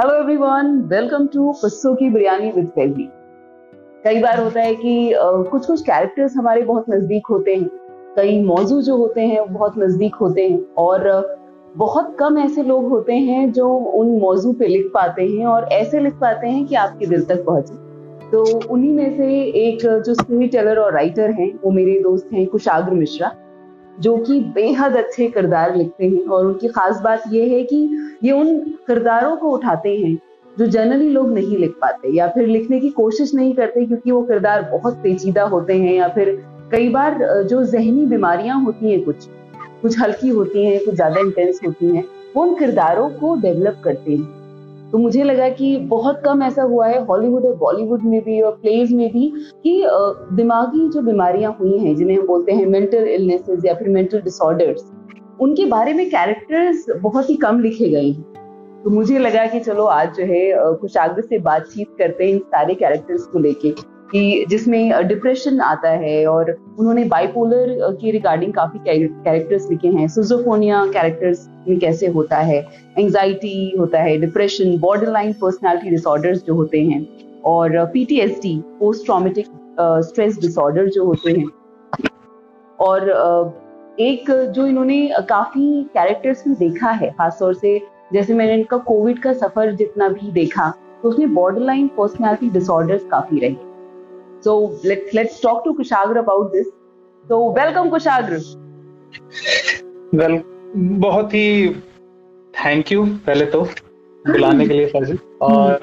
Hello 0.00 0.14
everyone 0.14 0.66
welcome 0.90 1.26
to 1.26 1.50
पस्सों 1.52 1.94
की 1.94 2.08
biryani 2.10 2.50
with 2.50 2.66
Faizi 2.66 3.08
कई 4.04 4.20
बार 4.20 4.40
होता 4.40 4.60
है 4.60 4.74
कि 4.74 5.12
कुछ 5.16 5.66
कुछ 5.66 5.80
कैरेक्टर्स 5.82 6.36
हमारे 6.36 6.62
बहुत 6.62 6.84
नज़दीक 6.90 7.26
होते 7.30 7.54
हैं। 7.54 7.68
कई 8.16 8.42
मौजू 8.44 8.80
जो 8.82 8.96
होते 8.96 9.20
हैं 9.20 9.52
बहुत 9.52 9.74
नज़दीक 9.78 10.14
होते 10.14 10.48
हैं 10.48 10.60
और 10.78 11.36
बहुत 11.76 12.16
कम 12.20 12.38
ऐसे 12.38 12.62
लोग 12.62 12.88
होते 12.88 13.14
हैं 13.14 13.52
जो 13.52 13.68
उन 13.68 14.16
मौजू 14.20 14.52
पे 14.52 14.66
लिख 14.66 14.90
पाते 14.94 15.26
हैं 15.26 15.46
और 15.46 15.68
ऐसे 15.72 16.00
लिख 16.00 16.14
पाते 16.14 16.46
हैं 16.46 16.64
कि 16.66 16.74
आपके 16.74 17.06
दिल 17.06 17.24
तक 17.24 17.44
पहुँचे। 17.46 17.74
तो 18.30 18.44
उन्हीं 18.68 18.92
में 18.92 19.16
से 19.16 19.42
एक, 19.42 19.78
जो 19.82 20.14
स्टोरी 20.14 20.48
टेलर 20.48 20.78
और 20.78 20.92
राइटर 20.92 21.30
हैं, 21.30 21.52
वो 21.64 21.70
मेरे 21.70 22.00
दोस्त 22.00 22.32
हैं, 22.32 22.46
कुशाग्र 22.46 22.94
मिश्रा। 22.94 23.32
जो 24.00 24.16
कि 24.16 24.40
बेहद 24.40 24.96
अच्छे 24.96 25.28
किरदार 25.28 25.76
लिखते 25.76 26.04
हैं 26.04 26.26
और 26.26 26.46
उनकी 26.46 26.68
खास 26.68 27.00
बात 27.00 27.22
यह 27.32 27.52
है 27.52 27.62
कि 27.62 27.76
ये 28.24 28.32
उन 28.32 28.58
किरदारों 28.86 29.36
को 29.36 29.50
उठाते 29.50 29.96
हैं 29.96 30.18
जो 30.58 30.66
जनरली 30.66 31.08
लोग 31.08 31.32
नहीं 31.32 31.58
लिख 31.58 31.70
पाते 31.70 32.16
या 32.16 32.28
फिर 32.28 32.46
लिखने 32.46 32.80
की 32.80 32.90
कोशिश 32.90 33.34
नहीं 33.34 33.54
करते 33.54 33.86
क्योंकि 33.86 34.10
वो 34.10 34.22
किरदार 34.22 34.62
बहुत 34.62 34.94
पेचीदा 34.94 35.42
होते 35.42 35.74
हैं 35.74 35.94
या 35.94 36.08
फिर 36.08 36.42
कई 36.72 36.88
बार 36.88 37.18
जो 37.42 37.64
जहनी 37.64 38.06
बीमारियाँ 38.06 38.62
होती 38.64 38.90
हैं 38.90 39.04
कुछ 39.04 39.28
कुछ 39.82 39.98
हल्की 39.98 40.28
होती 40.28 40.64
हैं, 40.66 40.84
कुछ 40.84 40.94
ज़्यादा 40.94 41.20
इंटेंस 41.20 41.60
होती 41.66 41.96
हैं, 41.96 42.04
वो 42.36 42.42
उन 42.42 42.58
किरदारों 42.58 43.08
को 43.10 43.34
डेवलप 43.36 43.80
करते 43.84 44.12
हैं। 44.12 44.39
तो 44.92 44.98
मुझे 44.98 45.22
लगा 45.22 45.48
कि 45.48 45.76
बहुत 45.76 46.22
कम 46.24 46.42
ऐसा 46.42 46.62
हुआ 46.62 46.86
है 46.88 47.04
हॉलीवुड 47.06 47.44
और 47.46 47.54
बॉलीवुड 47.56 48.02
में 48.02 48.20
भी 48.24 48.40
और 48.40 48.52
प्लेज 48.52 48.92
में 48.92 49.08
भी 49.12 49.32
कि 49.64 49.82
दिमागी 50.36 50.88
जो 50.88 51.02
बीमारियाँ 51.02 51.56
हुई 51.60 51.78
हैं, 51.78 51.94
जिन्हें 51.96 52.16
हम 52.16 52.26
बोलते 52.26 52.52
हैं 52.52 52.66
मेंटल 52.66 53.06
इलनेसेस 53.08 53.64
या 53.64 53.74
फिर 53.74 53.88
मेंटल 53.88 54.20
डिसऑर्डर्स 54.20 54.90
उनके 55.40 55.64
बारे 55.64 55.92
में 55.94 56.08
कैरेक्टर्स 56.10 56.84
बहुत 57.02 57.30
ही 57.30 57.36
कम 57.36 57.60
लिखे 57.60 57.88
गए 57.88 58.06
हैं। 58.06 58.82
तो 58.84 58.90
मुझे 58.90 59.18
लगा 59.18 59.46
कि 59.46 59.60
चलो 59.60 59.84
आज 59.84 60.16
जो 60.16 60.24
है 60.24 60.50
आगे 60.98 61.22
से 61.22 61.38
बातचीत 61.38 61.88
करते 61.98 62.24
हैं 62.24 62.32
इन 62.32 62.38
सारे 62.38 62.74
कैरेक्टर्स 62.74 63.26
को 63.26 63.38
लेके। 63.38 63.74
कि 64.12 64.44
जिसमें 64.48 65.06
डिप्रेशन 65.08 65.60
आता 65.60 65.88
है 65.98 66.26
और 66.26 66.50
उन्होंने 66.78 67.04
बाइपोलर 67.06 67.96
की 68.00 68.10
रिगार्डिंग 68.10 68.52
काफ़ी 68.52 68.78
कैरेक्टर्स 68.84 69.68
लिखे 69.70 69.88
हैं। 69.88 70.06
सुजोफोनिया 70.08 70.84
कैरेक्टर्स 70.86 71.46
में 71.68 71.78
कैसे 71.78 72.06
होता 72.08 72.36
है? 72.38 72.60
एंजाइटी 72.98 73.76
होता 73.78 74.02
है 74.02 74.16
depression 74.18 74.76
border 74.78 75.12
line 75.12 75.32
personality 75.32 75.90
disorders 75.90 76.44
जो 76.44 76.54
होते 76.54 76.80
हैं 76.82 77.06
और 77.44 77.84
PTSD 77.86 78.56
post 78.80 79.04
traumatic 79.06 79.46
stress 79.80 80.40
disorder 80.40 80.88
जो 80.88 81.04
होते 81.04 81.32
हैं। 81.32 81.46
और 82.78 83.08
एक, 84.00 84.30
जो 84.30 84.66
इन्होंने 84.66 85.08
काफ़ी 85.28 85.82
कैरेक्टर्स 85.94 86.46
में 86.46 86.56
देखा 86.58 86.90
है, 86.90 87.10
खासतौर 87.10 87.54
से 87.54 87.80
जैसे 88.12 88.34
मैंने 88.34 88.54
इनका 88.54 88.76
कोविड 88.76 89.18
का 89.18 89.32
सफ़र 89.32 89.72
जितना 89.72 90.08
भी 90.08 90.30
देखा 90.32 90.72
तो 91.02 91.08
उसमें 91.08 91.34
बॉर्डर 91.34 91.60
लाइन 91.60 91.88
पर्सनैलिटी 91.96 92.50
डिसऑर्डर्स 92.50 93.04
काफ़ी 93.10 93.38
रहे। 93.40 93.69
So 94.40 94.78
let's 94.84 95.12
let's 95.12 95.40
talk 95.40 95.64
to 95.64 95.74
Kushagra 95.74 96.20
about 96.20 96.52
this. 96.52 96.66
So 97.24 97.50
welcome 97.50 97.90
Kushagra. 97.90 98.40
Well, 100.12 100.42
बहुत 100.76 101.34
ही 101.34 101.68
थैंक 102.54 102.92
यू 102.92 103.04
पहले 103.26 103.46
तो 103.46 103.62
बुलाने 104.24 104.66
के 104.68 104.74
लिए 104.74 104.86
फर्जी 104.86 105.18
और 105.42 105.80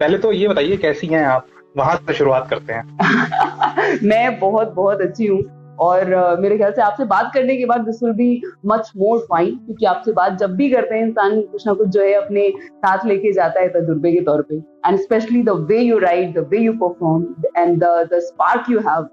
पहले 0.00 0.18
तो 0.18 0.32
ये 0.32 0.48
बताइए 0.48 0.76
कैसी 0.76 1.06
हैं 1.06 1.24
आप 1.26 1.46
वहाँ 1.76 1.96
से 1.96 2.14
शुरुआत 2.14 2.48
करते 2.50 2.72
हैं 2.72 3.98
मैं 4.08 4.38
बहुत 4.40 4.72
बहुत 4.74 5.00
अच्छी 5.00 5.26
हूँ 5.26 5.42
और 5.78 6.00
uh, 6.14 6.40
मेरे 6.40 6.56
ख्याल 6.56 6.72
से 6.72 6.82
आपसे 6.82 7.04
बात 7.04 7.30
करने 7.34 7.56
के 7.56 7.64
बाद 7.66 7.80
this 7.80 8.02
will 8.02 8.12
be 8.12 8.42
much 8.66 8.92
more 8.96 9.18
fine 9.18 9.50
क्योंकि 9.50 9.86
आपसे 9.86 10.12
बात 10.12 10.32
जब 10.32 10.54
भी 10.56 10.70
करते 10.70 10.94
हैं 10.94 11.06
इंसान 11.06 11.40
कुछ 11.42 11.66
ना 11.66 11.72
कुछ 11.72 11.88
जो 11.88 12.02
है 12.02 12.12
अपने 12.12 12.52
साथ 12.60 13.06
लेके 13.06 13.32
जाता 13.32 13.60
है 13.60 13.68
तजुर्बे 13.68 14.12
के 14.12 14.20
तौर 14.20 14.42
पे। 14.42 14.54
And 14.88 14.98
specially 14.98 15.42
the 15.42 15.48
way 15.48 15.78
you 15.78 15.98
write 15.98 16.34
the 16.34 16.38
way 16.38 16.58
you 16.58 16.72
perform 16.72 17.26
and 17.56 17.84
the 17.84 18.08
spark 18.14 18.64
you 18.70 18.78
have 18.78 19.08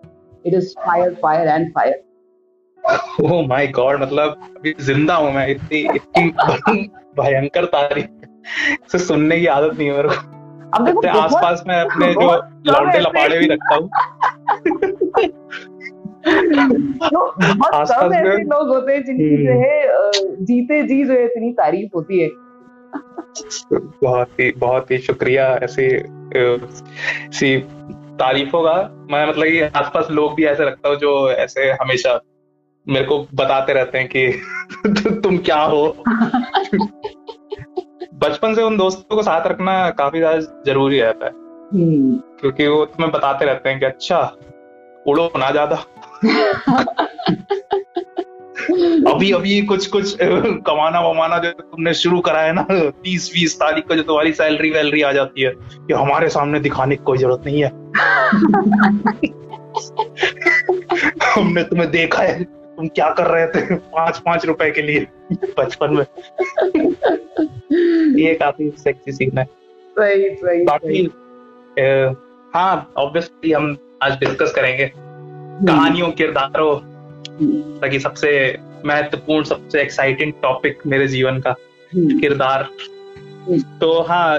it 0.45 0.53
is 0.53 0.73
fire 0.79 1.13
fire 1.13 1.47
and 1.47 1.71
fire 1.71 2.03
oh 3.23 3.47
my 3.47 3.67
god 3.67 4.01
मतलब 4.01 4.41
अभी 4.57 4.75
ज़िंदा 4.79 5.15
हूँ 5.15 5.33
मैं 5.33 5.47
इतनी 5.47 5.79
इतनी 5.95 6.29
भयंकर 7.21 7.65
तारीफ़। 7.65 8.07
से 8.91 8.99
सुनने 8.99 9.39
की 9.39 9.45
आदत 9.45 9.77
नहीं 9.77 9.87
है 9.87 9.95
मेरे 9.95 10.09
को। 10.09 10.15
अब 10.77 10.85
देखो 10.85 11.19
आसपास 11.19 11.63
में 11.67 11.75
अपने 11.75 12.13
जो 12.13 12.35
लौंडे 12.71 12.99
लपाड़े 12.99 13.39
भी 13.39 13.45
रखता 13.45 13.75
हूँ। 13.75 13.89
बहुत 16.27 17.91
कम 17.91 18.13
ऐसे 18.13 18.43
लोग 18.43 18.67
होते 18.67 18.93
हैं 18.93 19.03
जिनकी 19.03 19.45
जो 19.45 19.51
हम्म। 19.51 19.63
है 19.63 20.45
जीते 20.45 20.83
जी 20.83 21.03
जो 21.05 21.13
है 21.13 21.25
इतनी 21.25 21.51
तारीफ़ 21.51 21.89
होती 21.95 22.19
है। 22.19 22.29
बहुत 24.03 24.39
ही 24.39 24.51
बहुत 24.51 24.91
ही 24.91 24.97
शुक्रिया 24.97 25.55
ऐसी 25.63 25.89
सी 27.37 27.57
तारीफों 28.19 28.63
का। 28.63 28.73
मैं 29.11 29.29
मतलब 29.29 29.45
कि 29.45 29.61
आसपास 29.61 30.07
लोग 30.11 30.35
भी 30.35 30.45
ऐसे 30.45 30.65
रखता 30.65 30.89
हूँ 30.89 30.97
जो 30.97 31.31
ऐसे 31.31 31.71
हमेशा 31.71 32.19
मेरे 32.87 33.05
को 33.05 33.27
बताते 33.35 33.73
रहते 33.73 33.97
हैं 33.97 34.07
कि 34.15 34.31
तुम 35.21 35.37
क्या 35.37 35.61
हो। 35.61 35.87
बचपन 38.13 38.55
से 38.55 38.63
उन 38.63 38.77
दोस्तों 38.77 39.15
को 39.15 39.23
साथ 39.23 39.47
रखना 39.47 39.89
काफ़ी 39.89 40.19
ज़्यादा 40.19 40.39
ज़रूरी 40.39 41.01
रहता 41.01 41.25
है। 41.25 41.31
हम्म। 41.73 42.17
क्योंकि 42.39 42.67
वो 42.67 42.85
तुम्हें 42.85 43.11
बताते 43.11 43.45
रहते 43.45 43.69
हैं 43.69 43.79
कि 43.79 43.85
अच्छा 43.85 44.37
उड़ो 45.07 45.31
ना 45.37 45.51
ज़्यादा। 45.51 45.75
अभी 49.07 49.31
अभी 49.31 49.61
कुछ 49.61 49.85
कुछ 49.87 50.17
कमाना 50.21 50.99
वमाना 51.01 51.37
जो 51.37 51.49
तुमने 51.51 51.93
शुरू 51.93 52.19
करा 52.19 52.41
है 52.41 52.53
ना 52.53 52.65
तीस 53.03 53.29
बीस 53.33 53.55
तारीख 53.59 53.87
को 53.87 53.95
जो 53.95 54.03
तुम्हारी 54.03 54.33
सैलरी 54.33 54.69
वैलरी 54.69 55.01
आ 55.01 55.11
जाती 55.11 55.41
है 55.41 55.51
कि 55.77 55.93
हमारे 55.93 56.29
सामने 56.29 56.59
दिखाने 56.59 56.95
की 56.95 57.03
कोई 57.03 57.17
ज़रूरत 57.17 57.43
नहीं 57.45 57.63
है। 57.63 57.69
हमने 61.25 61.63
तुम्हें 61.63 61.89
देखा 61.91 62.23
है 62.23 62.43
तुम 62.43 62.87
क्या 62.87 63.09
कर 63.09 63.27
रहे 63.27 63.47
थे 63.47 63.75
पाँच 63.75 64.17
पाँच 64.17 64.45
रुपए 64.45 64.71
के 64.71 64.81
लिए 64.81 65.07
बचपन 65.59 65.93
में। 65.93 66.05
ये 68.23 68.33
काफ़ी 68.33 68.69
सेक्सी 68.77 69.11
सीन 69.11 69.37
है। 69.37 69.45
बाकी 70.65 71.03
हाँ 72.55 72.93
ऑब्वियसली 72.97 73.51
हम 73.51 73.77
आज 74.03 74.11
डिस्कस 74.19 74.51
करेंगे। 74.55 74.91
कहानियों 75.67 76.11
किरदारों 76.11 76.75
ताकि 77.81 77.99
सबसे 77.99 78.31
महत्वपूर्ण 78.85 79.43
सबसे 79.43 79.81
एक्साइटिंग 79.81 80.31
टॉपिक 80.41 80.85
मेरे 80.85 81.07
जीवन 81.07 81.39
का 81.39 81.55
हम्म। 81.91 82.19
किरदार 82.19 82.67
तो 83.79 84.01
हाँ 84.01 84.37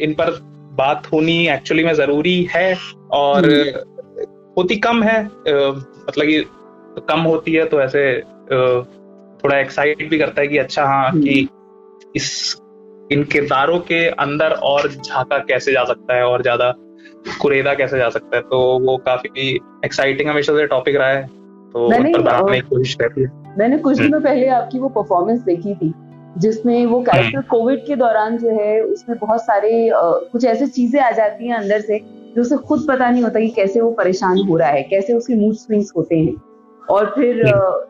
इन 0.00 0.12
पर 0.12 0.30
बात 0.74 1.06
होनी 1.12 1.36
एक्चुअली 1.48 1.84
में 1.84 1.92
ज़रूरी 1.94 2.42
है 2.50 2.76
और 3.12 3.44
हम्म। 3.44 4.22
होती 4.56 4.76
कम 4.76 5.02
है 5.02 5.22
मतलब 5.24 6.26
कि 6.26 6.44
कम 7.08 7.20
होती 7.20 7.52
है 7.52 7.64
तो 7.64 7.80
ऐसे 7.80 8.04
थोड़ा 9.40 9.58
एक्साइट 9.58 10.08
भी 10.10 10.18
करता 10.18 10.40
है 10.40 10.48
कि 10.48 10.58
अच्छा 10.58 10.84
हाँ 10.84 11.08
हम्म। 11.10 11.22
कि 11.22 11.48
इस 12.16 12.30
इन 13.12 13.22
किरदारों 13.24 13.78
के 13.80 14.06
अंदर 14.08 14.50
और 14.64 14.88
झांका 14.88 15.38
कैसे 15.38 15.72
जा 15.72 15.84
सकता 15.84 16.14
है 16.14 16.24
और 16.24 16.42
ज़्यादा 16.42 16.72
कुरेदा 17.40 17.74
कैसे 17.74 17.98
जा 17.98 18.08
सकता 18.08 18.36
है? 18.36 18.42
तो 18.42 18.58
वो 18.80 18.96
काफ़ी 18.96 19.50
एक्साइटिंग 19.84 20.30
हमेशा 20.30 20.56
से 20.56 20.66
टॉपिक 20.66 20.96
रहा 20.96 21.08
है। 21.08 21.26
तो 21.72 21.88
मैंने 21.90 22.12
बनाने 22.14 22.60
की 22.60 22.66
कोशिश 22.68 22.96
रहती 23.00 23.22
है। 23.22 23.56
मैंने 23.58 23.78
कुछ 23.78 23.96
दिनों 23.96 24.12
हम्म। 24.12 24.24
पहले 24.24 24.48
आपकी 24.48 24.78
वो 24.78 24.88
परफॉर्मेंस 24.88 25.40
देखी 25.40 25.74
थी 25.74 25.92
जिसमें 26.38 26.84
वो 26.86 27.00
कैरेक्टर 27.02 27.36
हम्म। 27.36 27.48
कोविड 27.48 27.86
के 27.86 27.96
दौरान 27.96 28.36
जो 28.38 28.50
है 28.50 28.80
उसमें 28.82 29.18
बहुत 29.18 29.40
सारे 29.40 29.90
कुछ 29.94 30.44
ऐसी 30.44 30.66
चीज़ें 30.66 31.00
आ 31.00 31.10
जाती 31.10 31.48
हैं 31.48 31.56
अंदर 31.56 31.80
से 31.80 31.98
जो 32.36 32.40
उसे 32.42 32.56
खुद 32.68 32.86
पता 32.88 33.10
नहीं 33.10 33.22
होता 33.22 33.40
कि 33.40 33.48
कैसे 33.48 33.80
वो 33.80 33.90
परेशान 33.92 34.38
हो 34.48 34.56
रहा 34.56 34.68
है 34.68 34.82
कैसे 34.82 35.12
उसके 35.12 35.34
मूड 35.34 35.54
स्विंग्स 35.54 35.92
होते 35.96 36.18
हैं। 36.18 36.34
और 36.90 37.12
फिर 37.14 37.40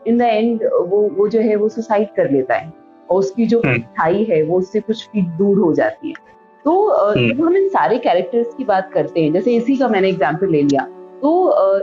इन 0.07 0.17
द 0.17 0.21
एंड 0.21 0.63
वो 0.63 1.01
वो 1.17 1.27
जो 1.27 1.39
है 1.39 1.55
वो 1.55 1.69
सुसाइड 1.69 2.07
कर 2.07 2.31
लेता 2.31 2.55
है। 2.55 2.73
और 3.09 3.19
उसकी 3.19 3.45
जो 3.45 3.61
मिठाई 3.65 4.13
हम्म। 4.13 4.31
है 4.31 4.41
वो 4.43 4.57
उससे 4.59 4.79
कुछ 4.79 5.05
फीट 5.07 5.25
दूर 5.37 5.59
हो 5.59 5.73
जाती 5.73 6.07
है 6.07 6.23
तो 6.65 6.73
हम्म। 6.89 7.29
जब 7.29 7.41
हम 7.45 7.57
इन 7.57 7.67
सारे 7.69 7.97
कैरेक्टर्स 7.97 8.53
की 8.57 8.63
बात 8.63 8.91
करते 8.93 9.23
हैं 9.23 9.33
जैसे 9.33 9.55
इसी 9.55 9.75
का 9.77 9.87
मैंने 9.87 10.09
एग्ज़ाम्पल 10.09 10.49
ले 10.49 10.61
लिया 10.61 10.87
तो 11.21 11.33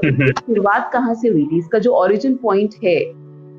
हम्म। 0.04 0.30
शुरुआत 0.30 0.90
कहाँ 0.92 1.14
से 1.14 1.28
हुई 1.28 1.46
थी 1.46 1.58
इसका 1.58 1.78
जो 1.78 1.92
ओरिजिन 1.94 2.34
पॉइंट 2.36 2.74
है 2.84 2.98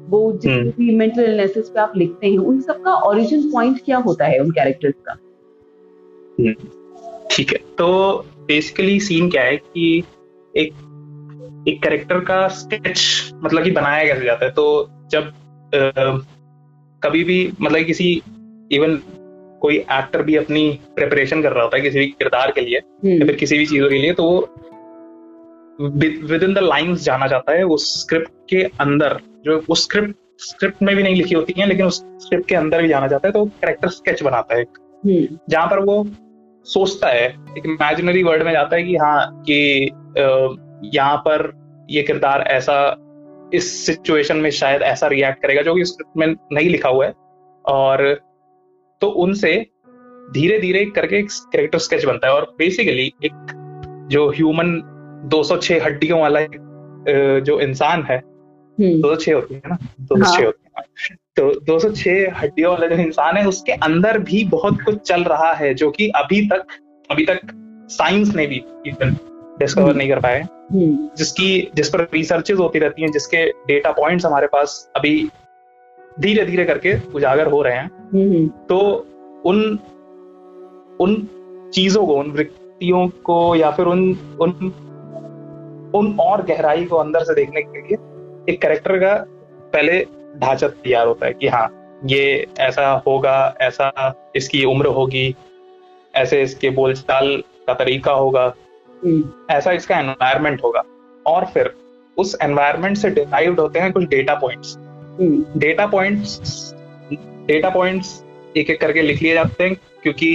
वो 0.10 0.32
जितनी 0.34 0.86
भी 0.86 0.96
मेंटल 0.96 1.24
इलनेसेस 1.24 1.70
पे 1.70 1.80
आप 1.80 1.94
लिखते 1.98 2.28
हैं 2.28 2.38
उन 2.38 2.60
सबका 2.62 2.94
ओरिजिन 3.10 3.50
पॉइंट 3.52 3.80
क्या 3.86 3.98
होता 3.98 4.26
है 4.26 4.40
उन 4.40 4.52
कैरेक्टर्स 4.52 4.96
का। 5.10 5.14
ठीक 7.32 7.52
है 7.52 7.60
तो 7.78 7.88
बेसिकली 8.48 9.00
सीन 9.00 9.30
क्या 9.30 9.44
है 9.44 9.58
कि 9.58 10.04
एक 10.54 10.74
एक 11.68 11.82
कैरेक्टर 11.84 12.20
का 12.20 12.48
स्केच 12.48 13.34
मतलब 13.44 13.64
कि 13.64 13.72
बनाया 13.72 14.04
कैसे 14.06 14.26
जाता 14.26 14.46
है 14.46 14.52
तो 14.52 14.66
जब 15.12 15.32
कभी 17.04 17.24
भी 17.24 17.38
मतलब 17.60 17.86
किसी 17.86 18.10
इवन 18.72 18.98
कोई 19.62 19.78
एक्टर 19.78 20.22
भी 20.22 20.36
अपनी 20.36 20.70
प्रिपरेशन 20.96 21.42
कर 21.42 21.52
रहा 21.52 21.64
होता 21.64 21.78
है 21.78 21.84
किसी 21.84 22.00
भी 22.00 22.06
किरदार 22.14 22.52
के 22.52 22.62
लिए 22.62 22.78
हम्म। 22.78 23.14
या 23.14 23.26
फिर 23.26 23.36
किसी 23.36 23.58
भी 23.58 23.66
चीज़ों 23.66 23.90
के 23.90 23.98
लिए 23.98 24.14
तो 24.14 24.24
वो 24.24 24.40
विद 25.80 26.44
इन 26.44 26.54
द 26.54 26.60
लाइंस 26.64 27.04
जाना 27.04 27.28
चाहता 27.28 27.52
है 27.52 27.64
उस 27.76 27.88
स्क्रिप्ट 28.02 28.32
के 28.50 28.64
अंदर 28.82 29.20
जो 29.46 29.58
उस 29.70 29.84
स्क्रिप्ट 29.84 30.16
स्क्रिप्ट 30.42 30.82
में 30.84 30.96
भी 30.96 31.04
नहीं 31.04 31.16
लिखी 31.16 31.36
होती 31.36 31.54
है 31.58 31.68
लेकिन 31.68 31.86
उस 31.86 32.00
स्क्रिप्ट 32.20 32.48
के 32.48 32.56
अंदर 32.56 32.82
भी 32.82 32.88
जाना 32.88 33.08
चाहता 33.08 33.28
है 33.28 33.32
तो 33.34 33.46
कैरेक्टर 33.46 33.90
स्केच 33.90 34.24
बनाता 34.24 34.56
है 34.56 34.62
हम्म। 34.62 35.38
जहाँ 35.50 35.68
पर 35.68 35.80
वो 35.82 36.06
सोचता 36.66 37.08
है 37.10 37.28
एक 37.58 37.66
इमेजिनरी 37.66 38.24
वर्ल्ड 38.24 38.44
में 38.44 38.52
जाता 38.52 38.76
है 38.76 38.84
कि 38.84 38.96
हाँ 38.98 39.44
कि 39.44 39.58
यहाँ 40.94 41.18
पर 41.20 41.52
ये 41.90 42.04
किरदार 42.04 42.42
ऐसा 42.50 42.76
इस 43.54 43.86
सिचुएशन 43.86 44.38
में 44.38 44.50
शायद 44.52 44.82
ऐसा 44.84 45.08
रिएक्ट 45.08 45.42
करेगा 45.42 45.62
जो 45.62 45.76
कि 45.76 45.86
स्क्रिप्ट 45.86 46.18
में 46.18 46.28
नहीं 46.28 46.70
लिखा 46.70 46.90
हुआ 46.90 47.06
है 47.06 47.14
और 47.66 48.14
तो 49.02 49.08
उनसे 49.20 49.54
धीरे 50.34 50.60
धीरे 50.60 50.86
करके 50.86 51.18
एक 51.20 51.30
कैरेक्टर 51.52 51.80
स्केच 51.80 52.06
बनता 52.06 52.28
है 52.28 52.34
और 52.34 52.56
बेसिकली 52.60 53.12
एक 53.26 53.56
जो 54.12 54.30
ह्यूमन 54.30 54.76
206 55.34 55.82
हड्डियों 55.82 56.20
वाला 56.20 56.40
जो 57.42 57.60
इंसान 57.62 58.04
है 58.04 58.18
हम्म। 58.18 59.02
दो 59.02 59.10
सौ 59.10 59.16
छह 59.16 59.34
होती 59.34 59.56
है 59.56 59.62
ना 59.66 59.78
दो 60.02 60.16
सौ 60.16 60.24
छह 60.26 60.38
हाँ। 60.38 60.46
होती 60.46 60.64
है 61.04 61.16
तो 61.36 61.50
दो 61.66 61.78
सौ 61.80 61.90
छह 61.92 62.40
हड्डियों 62.40 62.72
वाला 62.72 62.88
जो 62.88 63.02
इंसान 63.04 63.38
है 63.38 63.46
उसके 63.48 63.72
अंदर 63.82 64.18
भी 64.22 64.44
बहुत 64.50 64.82
कुछ 64.82 65.02
चल 65.02 65.24
रहा 65.24 65.52
है 65.54 65.74
जो 65.74 65.90
कि 65.92 66.10
अभी 66.16 66.42
तक 66.48 66.78
अभी 67.10 67.26
तक 67.26 67.40
साइंस 67.92 68.36
ने 68.36 68.48
भी 68.48 68.64
डिस्कवर 69.60 69.88
हम्म। 69.88 69.98
नहीं 69.98 70.10
कर 70.10 70.20
पाए 70.20 70.42
हम्म। 70.42 71.10
जिसकी 71.18 71.72
जिस 71.76 71.90
पर 71.90 72.08
रिसर्चेज 72.14 72.58
होती 72.58 72.80
रहती 72.80 73.02
हैं 73.02 73.12
जिसके 73.12 73.46
डेटा 73.68 73.92
पॉइंट्स 73.92 74.26
हमारे 74.26 74.48
पास 74.48 74.92
अभी 74.96 75.30
धीरे 76.20 76.46
धीरे 76.46 76.66
करके 76.66 76.96
उजागर 77.16 77.48
हो 77.48 77.62
रहे 77.62 77.76
हैं 77.76 78.48
तो 78.70 78.80
उन 79.46 79.80
उन 81.02 81.28
चीज़ों 81.74 82.06
को 82.08 82.16
उन 82.16 82.32
वृत्तियों 82.32 83.08
को 83.24 83.56
या 83.56 83.72
फिर 83.72 83.86
उन 83.86 84.02
उन 84.42 84.52
उन 85.96 86.16
और 86.20 86.42
गहराई 86.42 86.86
को 86.86 86.96
अंदर 86.96 87.24
से 87.24 87.34
देखने 87.34 87.62
के 87.62 87.82
लिए 87.82 87.98
एक 88.54 88.62
करेक्टर 88.62 88.98
का 88.98 89.16
पहले 89.74 90.00
ढांचा 90.38 90.68
तैयार 90.68 91.08
होता 91.08 91.26
है 91.26 91.34
कि 91.34 91.48
हाँ 91.48 91.70
ये 92.06 92.48
ऐसा 92.60 93.04
होगा 93.08 93.56
ऐसा 93.62 94.14
इसकी 94.36 94.64
उम्र 94.66 94.88
होगी 94.88 95.36
ऐसे 96.16 96.42
इसके 96.42 96.70
बोलचाल 96.70 97.44
का 97.68 97.74
तरीका 97.74 98.12
होगा। 98.12 98.54
ऐसा 99.52 99.72
इसका 99.72 100.00
एनवायरमेंट 100.00 100.64
होगा। 100.64 100.84
और 101.26 101.46
फिर 101.46 101.74
उस 102.18 102.38
एनवायरमेंट 102.44 102.98
से 102.98 103.10
डिराइव्ड 103.10 103.60
होते 103.60 103.80
हैं 103.80 103.92
कुछ 103.94 104.04
data 104.06 104.36
points 104.36 104.76
data 105.58 105.86
points 105.88 106.74
data 107.48 107.70
points 107.70 108.24
एक 108.58 108.70
एक 108.70 108.80
करके 108.82 109.02
लिख 109.02 109.22
लिए 109.22 109.34
जाते 109.34 109.64
हैं 109.64 109.76
क्योंकि 110.04 110.30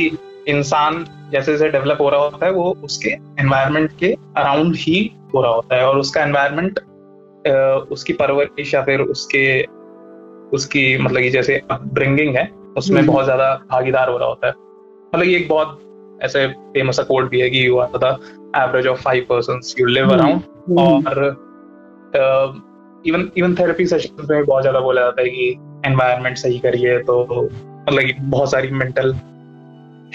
इंसान 0.48 1.04
जैसे 1.32 1.52
जैसे 1.52 1.68
डेवलप 1.68 1.98
हो 2.00 2.08
रहा 2.08 2.20
होता 2.20 2.46
है 2.46 2.52
वो 2.52 2.70
उसके 2.84 3.10
एनवायरमेंट 3.40 3.90
के 3.98 4.12
अराउंड 4.36 4.76
ही 4.76 5.00
हो 5.34 5.42
रहा 5.42 5.52
होता 5.52 5.76
है। 5.76 5.86
और 5.86 5.98
उसका 5.98 6.22
एनवायरमेंट 6.22 6.78
उसकी 7.92 8.12
परवरिश 8.12 8.74
या 8.74 8.82
फिर 8.82 9.00
उसके 9.02 9.62
उसकी 10.52 10.96
मतलब 10.98 11.22
कि 11.22 11.30
जैसे 11.30 11.60
ब्रिंगिंग 11.72 12.36
है 12.36 12.50
उसमें 12.76 13.00
हम्म। 13.00 13.12
बहुत 13.12 13.24
ज़्यादा 13.24 13.52
भागीदार 13.70 14.10
हो 14.10 14.16
रहा 14.18 14.28
होता 14.28 14.46
है। 14.46 14.52
मतलब 15.12 15.26
ये 15.26 15.36
एक 15.36 15.48
बहुत 15.48 15.80
ऐसे 16.24 16.46
फ़ेमस 16.48 17.00
कोड 17.00 17.28
भी 17.28 17.40
है 17.40 17.50
कि 17.50 17.66
you 17.66 17.78
are 17.78 17.98
the 17.98 18.18
average 18.56 18.86
of 18.86 19.02
five 19.02 19.26
person 19.28 19.60
you 19.80 19.86
live 19.86 20.12
around 20.12 20.78
और 20.78 21.24
इवन 23.06 23.30
इवन 23.36 23.54
थेरेपी 23.54 23.86
सेशन 23.86 24.26
में 24.30 24.44
बहुत 24.44 24.62
ज़्यादा 24.62 24.80
बोला 24.80 25.02
जाता 25.02 25.22
है 25.22 25.28
कि 25.28 25.48
एनवायरनमेंट 25.86 26.36
सही 26.36 26.58
करिए 26.58 26.98
तो 26.98 27.22
मतलब 27.88 28.00
कि 28.00 28.12
बहुत 28.20 28.50
सारी 28.50 28.70
मेंटल 28.70 29.14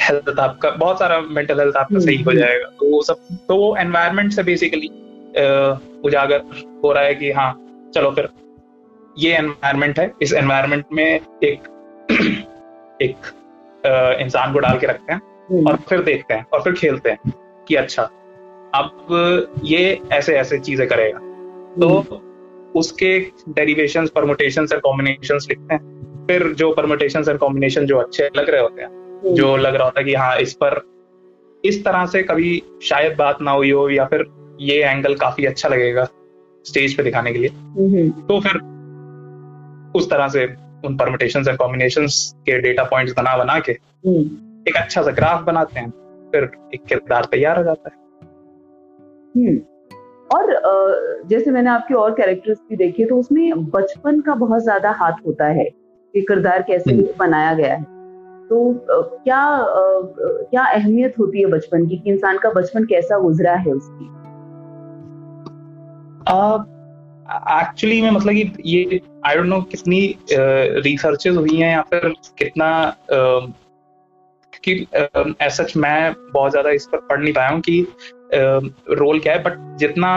हेल्थ 0.02 0.40
आपका 0.40 0.70
बहुत 0.70 1.00
सारा 1.00 1.20
मेंटल 1.22 1.60
हेल्थ 1.60 1.76
आपका 1.76 2.00
सही 2.00 2.16
हो 2.18 2.32
हम्म। 2.32 2.40
जाएगा। 2.40 2.68
तो 2.80 2.92
वो 2.92 3.02
सब 3.02 3.18
तो 3.48 3.58
वो 3.58 3.76
एनवायरनमेंट 3.78 4.32
से 4.32 4.44
बेसिकली 4.44 4.88
उजागर 6.06 6.44
हो 6.84 6.92
रहा 6.92 7.04
है 7.04 7.16
कि 7.16 7.32
हाँ 7.32 7.52
चलो 7.96 8.12
फिर 8.12 8.30
ये 9.20 9.36
एनवायरनमेंट 9.38 10.00
है। 10.00 10.12
इस 10.22 10.34
एनवायरनमेंट 10.34 10.86
में 10.94 11.20
एक 11.44 11.68
एक 13.02 13.32
इंसान 14.22 14.54
को 14.54 14.60
डाल 14.60 14.78
के 14.80 14.88
रखते 14.88 15.14
हैं। 15.14 15.22
और 15.52 15.76
फिर 15.90 16.02
देखते 16.04 16.34
हैं 16.34 16.46
और 16.54 16.62
फिर 16.62 16.74
खेलते 16.74 17.10
हैं 17.10 17.34
कि 17.68 17.76
अच्छा 17.76 18.04
अब 18.74 19.60
ये 19.64 20.02
ऐसे 20.12 20.36
ऐसे 20.36 20.60
चीज़ें 20.60 20.88
करेगा 20.88 21.20
तो 21.78 21.88
हम्म। 21.90 22.20
उसके 22.76 23.18
डेरिवेशंस 23.50 24.10
परमुटेशंस 24.10 24.74
और 24.74 24.80
कॉम्बिनेशंस 24.80 25.48
लिखते 25.50 25.74
हैं 25.74 26.26
फिर 26.28 26.48
जो 26.54 26.72
परमुटेशंस 26.74 27.30
और 27.30 27.38
कॉम्बिनेशन 27.38 27.86
जो 27.86 27.98
अच्छे 27.98 28.30
लग 28.38 28.50
रहे 28.50 28.62
होते 28.62 28.82
हैं 28.82 28.90
हम्म। 28.90 29.34
जो 29.36 29.56
लग 29.58 29.76
रहा 29.76 29.86
होता 29.86 30.00
है 30.00 30.06
कि 30.06 30.14
हाँ 30.14 30.38
इस 30.38 30.54
पर 30.54 30.82
इस 31.64 31.84
तरह 31.86 32.06
से 32.06 32.24
कभी 32.24 32.62
शायद 32.84 33.16
बात 33.18 33.42
ना 33.42 33.52
हुई 33.52 33.72
हो 33.72 33.90
या 33.90 34.06
फिर 34.06 34.26
ये 34.62 34.84
एंगल 34.86 35.16
काफ़ी 35.18 35.46
अच्छा 35.46 35.70
लगेगा 35.70 36.08
स्टेज 36.66 36.96
पे 36.98 37.04
दिखाने 37.04 37.34
के 37.34 37.40
लिए 37.40 37.50
तो 38.28 38.40
फिर 38.40 38.58
उस 39.96 40.10
तरह 40.10 40.28
से 40.28 40.46
उन 40.86 40.96
परमिटेशन 40.98 41.46
एंड 41.48 41.58
कॉम्बिनेशन 41.58 42.08
के 42.46 42.60
डेटा 42.62 42.84
पॉइंट्स 42.86 43.14
बना 43.18 43.36
बना 43.38 43.60
के 43.60 43.72
हम्म। 43.72 44.53
एक 44.66 44.76
अच्छा 44.78 45.02
सा 45.02 45.12
ग्राफ 45.12 45.44
बनाते 45.44 45.80
हैं 45.80 45.90
फिर 46.32 46.50
एक 46.74 46.84
किरदार 46.86 47.26
तैयार 47.32 47.58
हो 47.58 47.64
जाता 47.64 47.90
है 47.90 48.02
हम्म। 49.36 49.58
और 50.30 51.26
जैसे 51.28 51.52
मैंने 51.52 51.70
आपके 51.70 51.94
और 51.94 52.14
कैरेक्टर्स 52.14 52.58
भी 52.70 52.76
देखे 52.76 53.06
तो 53.06 53.18
उसमें 53.20 53.66
बचपन 53.66 54.20
का 54.22 54.36
बहुत 54.36 54.64
ज़्यादा 54.64 54.92
हाथ 55.00 55.26
होता 55.26 55.48
है 55.52 55.64
कि 55.64 56.22
किरदार 56.22 56.62
कैसे 56.62 56.92
हम्म। 56.92 57.06
बनाया 57.20 57.54
गया 57.54 57.74
है 57.74 57.82
तो 58.50 58.58
क्या 59.16 59.42
क्या 60.50 60.64
अहमियत 60.64 61.20
होती 61.20 61.42
है 61.42 61.46
बचपन 61.48 61.88
की 61.88 61.98
कि 61.98 62.10
इंसान 62.10 62.38
का 62.38 62.50
बचपन 62.52 62.86
कैसा 62.86 63.20
गुजरा 63.20 63.54
है 63.58 63.72
उसकी 63.72 64.12
एक्चुअली 67.54 68.02
में 68.02 68.10
मतलब 68.12 68.34
कि 68.34 68.64
ये 68.68 69.00
आई 69.26 69.36
डोंट 69.36 69.48
नो 69.48 69.62
कितनी 69.72 70.00
रिसर्चेस 70.32 71.36
हुई 71.36 71.56
हैं 71.56 71.72
या 71.72 71.82
फिर 71.84 72.14
कितना 72.38 72.70
कि 74.64 74.86
ऐसा 75.42 75.66
मैं 75.78 76.14
बहुत 76.34 76.52
ज़्यादा 76.52 76.70
इस 76.72 76.86
पर 76.86 76.98
पढ़ 77.10 77.22
नहीं 77.22 77.34
पाया 77.34 77.50
हूँ 77.50 77.62
कि 77.62 77.86
रोल 78.94 79.20
क्या 79.20 79.34
है 79.34 79.44
बट 79.44 79.78
जितना 79.78 80.16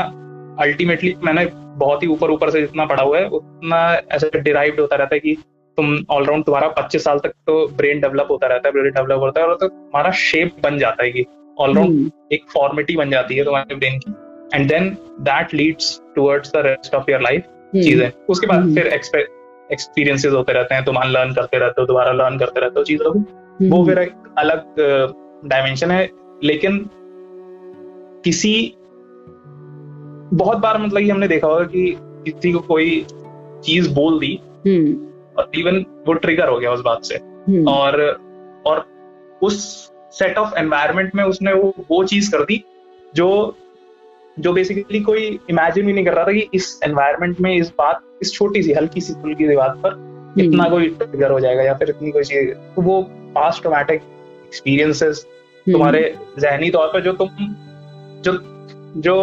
अल्टीमेटली 0.61 1.15
मैंने 1.25 1.45
बहुत 1.77 2.03
ही 2.03 2.09
ऊपर 2.09 2.31
ऊपर 2.31 2.51
से 2.51 2.61
जितना 2.61 2.85
पढ़ा 2.85 3.03
हुआ 3.03 3.19
है 3.19 3.29
उतना 3.31 3.79
ऐसा 4.13 4.39
डिराइव्ड 4.39 4.81
होता 4.81 4.97
रहता 4.97 5.15
है 5.15 5.21
कि 5.21 5.37
तुम 5.79 5.97
ऑलराउंड 6.11 6.45
तुम्हारा 6.45 6.69
पच्चीस 6.77 7.05
साल 7.05 7.19
तक 7.19 7.33
तो 7.47 7.67
ब्रेन 7.77 8.01
डेवलप 8.01 8.29
होता 8.31 8.47
रहता 8.47 8.69
है 8.69 8.73
ब्रेन 8.73 8.93
डेवलप 8.93 9.19
होता 9.19 9.41
है 9.41 9.47
और 9.47 9.57
तो 9.57 9.69
तुम्हारा 9.69 10.11
शेप 10.21 10.57
बन 10.63 10.79
जाता 10.79 11.05
है 11.05 11.11
कि 11.11 11.25
ऑलराउंड 11.59 11.91
हम्म। 11.91 12.11
एक 12.33 12.45
फॉर्मेटी 12.51 12.97
बन 12.97 13.11
जाती 13.11 13.37
है 13.37 13.45
तुम्हारे 13.45 13.75
ब्रेन 13.75 13.99
की 13.99 14.15
and 14.55 14.69
then 14.69 14.91
that 15.23 15.55
leads 15.55 16.01
towards 16.17 16.53
the 16.53 16.63
rest 16.67 16.95
of 16.95 17.11
your 17.11 17.21
life 17.21 17.43
चीज़ें 17.75 18.11
उसके 18.29 18.47
बाद 18.47 18.61
हम्म। 18.61 18.75
फिर 18.75 18.87
एक्सपीरियंसेस 19.73 20.33
होते 20.33 20.53
रहते 20.53 20.75
हैं 20.75 20.85
तुम 20.85 20.97
अनलर्न 20.97 21.33
करते 21.35 21.59
रहते 21.59 21.81
हो 21.81 21.87
दोबारा 21.87 22.13
लर्न 22.13 22.39
करते 22.39 22.61
रहते 22.61 22.81
हो 22.81 22.85
चीज़ों 22.85 23.13
को। 23.13 23.19
वो 23.63 23.85
फिर 23.87 23.99
एक 23.99 24.13
अलग 24.39 24.75
डायमेंशन 25.49 25.91
है 25.91 26.11
लेकिन 26.45 26.79
किसी 28.25 28.75
बहुत 30.35 30.59
बार 30.59 30.79
मतलब 30.79 31.01
कि 31.01 31.11
हमने 31.11 31.29
देखा 31.29 31.47
होगा 31.47 31.65
कि 31.65 31.97
किसी 32.25 32.53
को 32.53 32.59
कोई 32.59 33.05
चीज़ 33.65 33.93
बोल 33.95 34.19
दी 34.21 34.35
और 35.39 35.51
इवन 35.55 35.85
वो 36.07 36.13
ट्रिगर 36.15 36.49
हो 36.49 36.59
गया 36.59 36.73
उस 36.73 36.81
बात 36.81 37.05
से। 37.05 37.15
और 37.65 38.01
और 38.67 38.85
उस 39.43 39.63
सेट 40.13 40.39
ऑफ़ 40.39 40.59
एनवायरमेंट 40.59 41.15
में 41.15 41.23
उसने 41.25 41.53
वो 41.53 41.75
वो 41.91 42.05
चीज़ 42.05 42.31
कर 42.33 42.45
दी 42.45 42.63
जो 43.15 43.57
जो 44.39 44.53
बेसिकली 44.53 45.01
कोई 45.01 45.27
इमेजिन 45.51 45.87
भी 45.87 45.93
नहीं 45.93 46.05
कर 46.05 46.15
रहा 46.15 46.25
था 46.25 46.33
कि 46.33 46.49
इस 46.55 46.81
एनवायरमेंट 46.85 47.41
में 47.41 47.55
इस 47.57 47.73
बात 47.79 48.03
इस 48.23 48.33
छोटी 48.35 48.63
सी 48.63 48.73
हल्की 48.73 49.01
सी 49.01 49.15
पुल 49.15 49.35
की 49.35 49.49
दीवार 49.49 49.69
पर 49.69 50.05
इतना 50.39 50.65
हम्म। 50.65 50.73
कोई 50.73 50.89
ट्रिगर 50.89 51.31
हो 51.31 51.41
जाएगा 51.41 51.63
या 51.63 51.75
फिर 51.75 51.91
इतनी 51.91 52.11
कोई 52.11 52.25
चीज़ 52.25 52.51
तो 52.51 52.83
वो 52.83 53.01
पास्ट 53.37 53.63
ट्रोमैटिक 53.63 54.03
एक्सपीरियंसेस 54.47 55.27
तुम्हारे 55.67 56.03
जहनी 56.39 56.71
तौर 56.71 56.87
पर 56.89 57.01
जो 57.01 57.13
तुम 57.15 57.29
जो 58.23 58.33
जो 59.01 59.17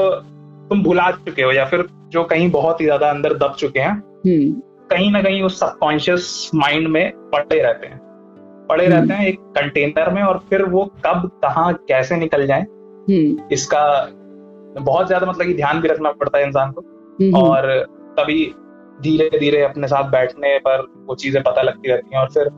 तुम 0.69 0.83
भुला 0.83 1.09
चुके 1.11 1.41
हो 1.41 1.51
या 1.51 1.65
फिर 1.65 1.87
जो 2.09 2.23
कहीं 2.25 2.49
बहुत 2.51 2.81
ही 2.81 2.85
ज़्यादा 2.85 3.09
अंदर 3.09 3.33
दब 3.37 3.55
चुके 3.59 3.79
हैं 3.79 3.91
हम्म। 3.91 4.51
कहीं 4.89 5.11
ना 5.11 5.21
कहीं 5.21 5.41
उस 5.41 5.59
सबकॉन्शियस 5.59 6.51
माइंड 6.55 6.87
में 6.87 7.11
पड़े 7.29 7.61
रहते 7.61 7.87
हैं 7.87 7.99
पड़े 8.69 8.85
हम्म। 8.85 8.95
रहते 8.95 9.13
हैं 9.13 9.27
एक 9.27 9.39
कंटेनर 9.55 10.09
में 10.09 10.21
और 10.23 10.37
फिर 10.49 10.63
वो 10.65 10.85
कब 11.05 11.29
कहा 11.43 11.71
कैसे 11.87 12.15
निकल 12.15 12.45
जाए 12.47 12.65
इसका 13.51 13.83
बहुत 14.79 15.07
ज़्यादा 15.07 15.25
मतलब 15.25 15.47
कि 15.47 15.53
ध्यान 15.53 15.79
भी 15.81 15.87
रखना 15.87 16.11
पड़ता 16.11 16.37
है 16.37 16.45
इंसान 16.45 16.71
को 16.71 16.81
हम्म, 16.81 17.35
हम्म। 17.35 17.45
और 17.45 17.67
तभी 18.19 18.53
धीरे 18.99 19.29
धीरे 19.39 19.61
अपने 19.61 19.87
साथ 19.87 20.09
बैठने 20.11 20.57
पर 20.59 20.87
वो 21.07 21.15
चीज़ें 21.15 21.41
पता 21.43 21.61
लगती 21.61 21.89
रहती 21.89 22.15
हैं 22.15 22.21
और 22.21 22.29
फिर 22.29 22.49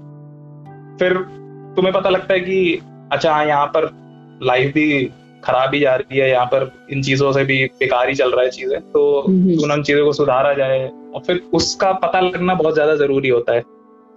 फिर 0.99 1.17
तुम्हें 1.75 1.93
पता 1.93 2.09
लगता 2.09 2.33
है 2.33 2.39
कि 2.39 2.79
अच्छा 3.11 3.33
हाँ 3.33 3.45
यहाँ 3.45 3.65
पर 3.67 3.89
लाइफ 4.43 4.73
भी 4.73 5.11
खराब 5.43 5.73
ही 5.73 5.79
जा 5.79 5.95
रही 5.95 6.17
है 6.19 6.29
यहाँ 6.29 6.45
पर 6.45 6.71
इन 6.91 7.01
चीज़ों 7.03 7.31
से 7.31 7.43
भी 7.43 7.63
बेकार 7.79 8.09
ही 8.09 8.15
चल 8.15 8.31
रहा 8.31 8.43
है 8.43 8.49
चीज़ें 8.49 8.79
तो 8.91 9.01
उन 9.21 9.83
चीज़ों 9.83 10.05
को 10.05 10.13
सुधारा 10.13 10.53
जाए 10.53 10.79
और 10.87 11.21
फिर 11.27 11.41
उसका 11.53 11.91
पता 11.93 12.19
लगना 12.19 12.53
बहुत 12.53 12.73
ज़्यादा 12.73 12.95
ज़रूरी 12.95 13.29
होता 13.29 13.53
है। 13.53 13.59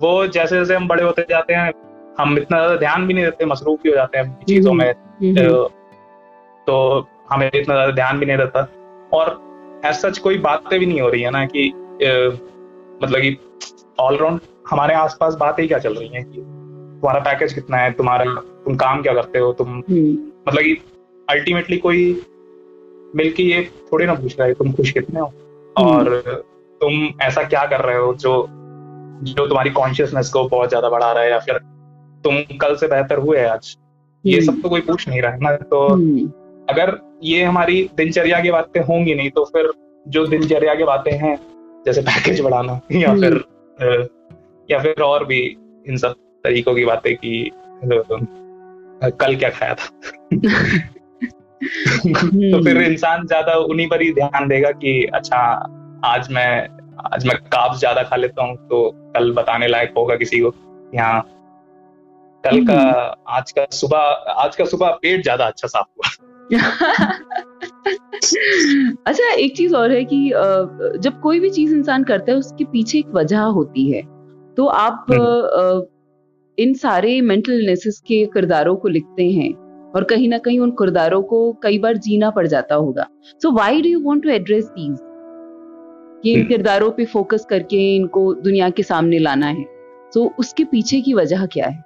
वो 0.00 0.26
जैसे 0.26 0.56
जैसे 0.56 0.74
हम 0.74 0.88
बड़े 0.88 1.02
होते 1.02 1.22
जाते 1.30 1.54
हैं 1.54 1.72
हम 2.20 2.38
इतना 2.38 2.58
ज़्यादा 2.58 2.76
ध्यान 2.76 3.06
भी 3.06 3.14
नहीं 3.14 3.24
देते 3.24 3.44
मसरूफ 3.44 3.82
भी 3.82 3.88
हो 3.88 3.94
जाते 3.94 4.18
हैं 4.18 4.44
चीज़ों 4.44 4.72
में 4.72 4.92
तो 6.66 7.06
हमें 7.30 7.50
इतना 7.54 7.74
ज़्यादा 7.74 7.90
ध्यान 7.92 8.18
भी 8.18 8.26
नहीं 8.26 8.36
रहता 8.36 8.66
और 9.12 9.80
ऐसा 9.84 10.08
सच 10.08 10.18
कोई 10.18 10.38
बातें 10.38 10.78
भी 10.80 10.86
नहीं 10.86 11.00
हो 11.00 11.08
रही 11.08 11.22
है 11.22 11.30
ना 11.30 11.44
कि 11.46 11.68
मतलब 13.02 13.20
कि 13.20 13.36
ऑलराउंड 14.00 14.40
हमारे 14.70 14.94
आसपास 14.94 15.34
बातें 15.34 15.62
ही 15.62 15.68
क्या 15.68 15.78
चल 15.78 15.94
रही 15.94 16.08
हैं 16.08 16.24
कि 16.24 16.57
तुम्हारा 17.00 17.20
पैकेज 17.20 17.52
कितना 17.52 17.76
है 17.76 17.90
तुम्हारा 17.92 18.24
तुम 18.64 18.76
काम 18.76 19.02
क्या 19.02 19.14
करते 19.14 19.38
हो 19.38 19.52
तुम 19.52 19.68
हम्म। 19.68 20.12
मतलब 20.48 20.62
कि 20.62 20.76
अल्टीमेटली 21.28 21.76
कोई 21.78 22.02
मिलके 23.16 23.42
ये 23.42 23.62
थोड़ी 23.92 24.06
ना 24.06 24.14
पूछ 24.14 24.38
रहा 24.38 24.48
है 24.48 24.54
तुम 24.54 24.72
खुश 24.72 24.90
कितने 24.90 25.20
हो? 25.20 25.26
हम्म। 25.76 25.88
और 25.88 26.44
तुम 26.80 27.08
ऐसा 27.22 27.42
क्या 27.42 27.64
कर 27.66 27.80
रहे 27.80 27.96
हो 27.96 28.14
जो 28.14 28.34
जो 29.24 29.46
तुम्हारी 29.46 29.70
कॉन्शियसनेस 29.70 30.30
को 30.30 30.48
बहुत 30.48 30.68
ज़्यादा 30.68 30.88
बढ़ा 30.88 31.12
रहा 31.12 31.22
है 31.22 31.30
या 31.30 31.38
फिर 31.38 31.58
तुम 32.24 32.58
कल 32.58 32.74
से 32.76 32.86
बेहतर 32.86 33.18
हुए 33.18 33.44
आज? 33.44 33.76
ये 34.24 34.40
सब 34.40 34.60
तो 34.62 34.68
कोई 34.68 34.80
पूछ 34.80 35.08
नहीं 35.08 35.22
रहा 35.22 35.32
है 35.32 35.38
ना 35.40 35.56
तो 35.56 35.86
अगर 36.70 36.98
ये 37.22 37.42
हमारी 37.44 37.82
दिनचर्या 37.96 38.40
की 38.40 38.50
बातें 38.50 38.80
होंगी 38.80 39.14
नहीं 39.14 39.30
तो 39.30 39.44
फिर 39.44 39.70
जो 40.06 40.26
दिनचर्या 40.26 40.74
की 40.74 40.84
बातें 40.84 41.12
हैं 41.12 41.36
जैसे 41.86 42.00
पैकेज 42.00 42.40
बढ़ाना 42.40 42.80
या 42.92 43.14
फिर 43.14 43.42
या 44.68 44.78
फिर 44.78 45.02
और 45.02 45.24
भी 45.24 45.40
इन 45.88 45.96
सब 45.96 46.14
तरीकों 46.48 46.74
की 46.74 46.84
बातें 46.84 47.14
की 47.16 47.32
कल 49.14 49.36
क्या 49.36 49.50
खाया 49.50 49.74
था 49.74 49.86
तो 51.60 52.62
फिर 52.64 52.80
इंसान 52.82 53.26
ज़्यादा 53.26 53.54
उन्हीं 53.66 53.86
पर 53.88 54.02
ही 54.02 54.12
ध्यान 54.12 54.48
देगा 54.48 54.70
कि 54.74 54.92
अच्छा 55.14 55.38
आज 56.04 56.30
मैं 56.30 56.50
आज 57.06 57.26
मैं 57.26 57.36
काब्स 57.46 57.78
ज़्यादा 57.78 58.02
खा 58.02 58.16
लेता 58.16 58.44
हूँ 58.44 58.56
तो 58.68 58.78
कल 59.14 59.32
बताने 59.32 59.66
लायक 59.68 59.92
होगा 59.96 60.16
किसी 60.16 60.40
को 60.40 60.52
यहाँ 60.94 61.20
कल 62.44 62.64
का 62.66 62.74
हम्म। 62.74 63.32
आज 63.32 63.52
का 63.52 63.64
सुबह 63.72 64.32
आज 64.38 64.56
का 64.56 64.64
सुबह 64.66 64.98
पेट 65.02 65.22
ज़्यादा 65.22 65.46
अच्छा 65.46 65.68
साफ़ 65.68 65.86
हुआ 65.88 66.08
अच्छा 69.06 69.32
एक 69.32 69.56
चीज़ 69.56 69.74
और 69.74 69.92
है 69.92 70.04
कि 70.04 70.20
जब 71.00 71.20
कोई 71.22 71.40
भी 71.40 71.50
चीज़ 71.50 71.74
इंसान 71.74 72.04
करता 72.04 72.32
है 72.32 72.38
उसके 72.38 72.64
पीछे 72.66 72.98
एक 72.98 73.08
वजह 73.14 73.40
होती 73.56 73.90
है 73.90 74.02
तो 74.56 74.66
आप 74.78 75.06
हम्म। 75.10 75.80
इन 76.58 76.74
सारे 76.74 77.20
मेंटल 77.20 77.52
इलनेसेस 77.52 77.98
के 78.00 78.26
किरदारों 78.26 78.76
को 78.76 78.88
लिखते 78.88 79.30
हैं 79.30 79.52
और 79.96 80.04
कहीं 80.04 80.28
ना 80.28 80.38
कहीं 80.38 80.58
उन 80.60 80.70
किरदारों 80.70 81.22
को 81.22 81.52
कई 81.52 81.78
बार 81.78 81.96
जीना 81.96 82.30
पड़ 82.30 82.46
जाता 82.46 82.74
होगा। 82.74 83.06
So 83.42 83.52
why 83.52 83.82
do 83.82 83.88
you 83.88 84.00
want 84.00 84.22
to 84.22 84.28
address 84.28 84.64
these 84.64 84.98
कि 86.22 86.32
इन 86.32 86.38
हम्म। 86.38 86.48
किरदारों 86.48 86.90
पे 86.90 87.04
फोकस 87.04 87.46
करके 87.50 87.96
इनको 87.96 88.34
दुनिया 88.34 88.70
के 88.70 88.82
सामने 88.82 89.18
लाना 89.18 89.46
है। 89.46 89.64
सो 90.14 90.24
so, 90.24 90.30
उसके 90.38 90.64
पीछे 90.64 91.00
की 91.00 91.14
वजह 91.14 91.46
क्या 91.46 91.66
है? 91.66 91.84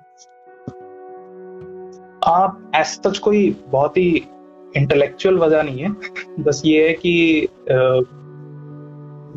आप 2.26 2.72
ऐसा 2.74 3.12
कोई 3.22 3.56
बहुत 3.68 3.96
ही 3.96 4.24
इंटेलेक्चुअल 4.76 5.38
वजह 5.38 5.62
नहीं 5.62 5.78
है। 5.78 5.88
बस 6.40 6.62
ये 6.64 6.88
है 6.88 6.92
कि 6.94 7.44
आ, 7.44 8.00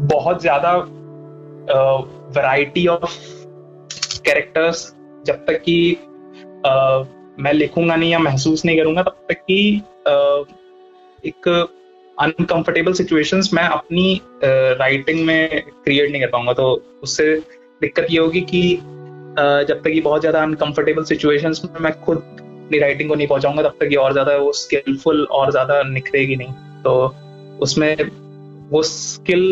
बहुत 0.07 0.41
ज़्यादा 0.41 0.75
वैरायटी 2.31 2.87
ऑफ़ 2.87 3.17
कैरेक्टर्स 4.25 4.95
जब 5.25 5.45
तक 5.45 5.61
कि 5.65 5.97
मैं 7.39 7.53
लिखूँगा 7.53 7.95
नहीं 7.95 8.11
या 8.11 8.19
महसूस 8.19 8.65
नहीं 8.65 8.77
करूँगा, 8.77 9.01
तब 9.03 9.25
तक 9.29 9.41
कि 9.41 9.81
एक 11.23 11.47
अनकंफर्टेबल 12.17 12.93
सिचुएशंस 12.93 13.49
मैं 13.53 13.63
अपनी 13.63 14.21
राइटिंग 14.43 15.25
में 15.25 15.61
क्रिएट 15.61 16.11
नहीं 16.11 16.21
कर 16.21 16.29
पाऊँगा। 16.29 16.53
तो 16.53 16.71
उससे 17.03 17.35
दिक्कत 17.81 18.07
ये 18.09 18.19
होगी 18.19 18.41
कि 18.43 18.61
जब 19.67 19.81
तक 19.83 19.87
ये 19.87 20.01
बहुत 20.01 20.21
ज़्यादा 20.21 20.41
अनकंफर्टेबल 20.43 21.03
सिचुएशंस 21.03 21.61
में 21.65 21.81
मैं 21.81 21.93
खुद 22.01 22.17
अपनी 22.17 22.79
राइटिंग 22.79 23.09
को 23.09 23.15
नहीं 23.15 23.27
पहुंचाऊँगा, 23.27 23.63
तब 23.63 23.77
तक 23.79 23.89
ये 23.91 23.97
और 23.97 24.11
ज़्यादा 24.11 24.35
वो 24.37 24.51
स्किलफुल 24.53 25.23
और 25.31 25.51
ज़्यादा 25.51 25.81
निखरेगी 25.83 26.35
नहीं। 26.35 26.53
तो 26.83 27.15
उसमें 27.61 27.95
वो 28.69 28.81
स्किल 28.83 29.43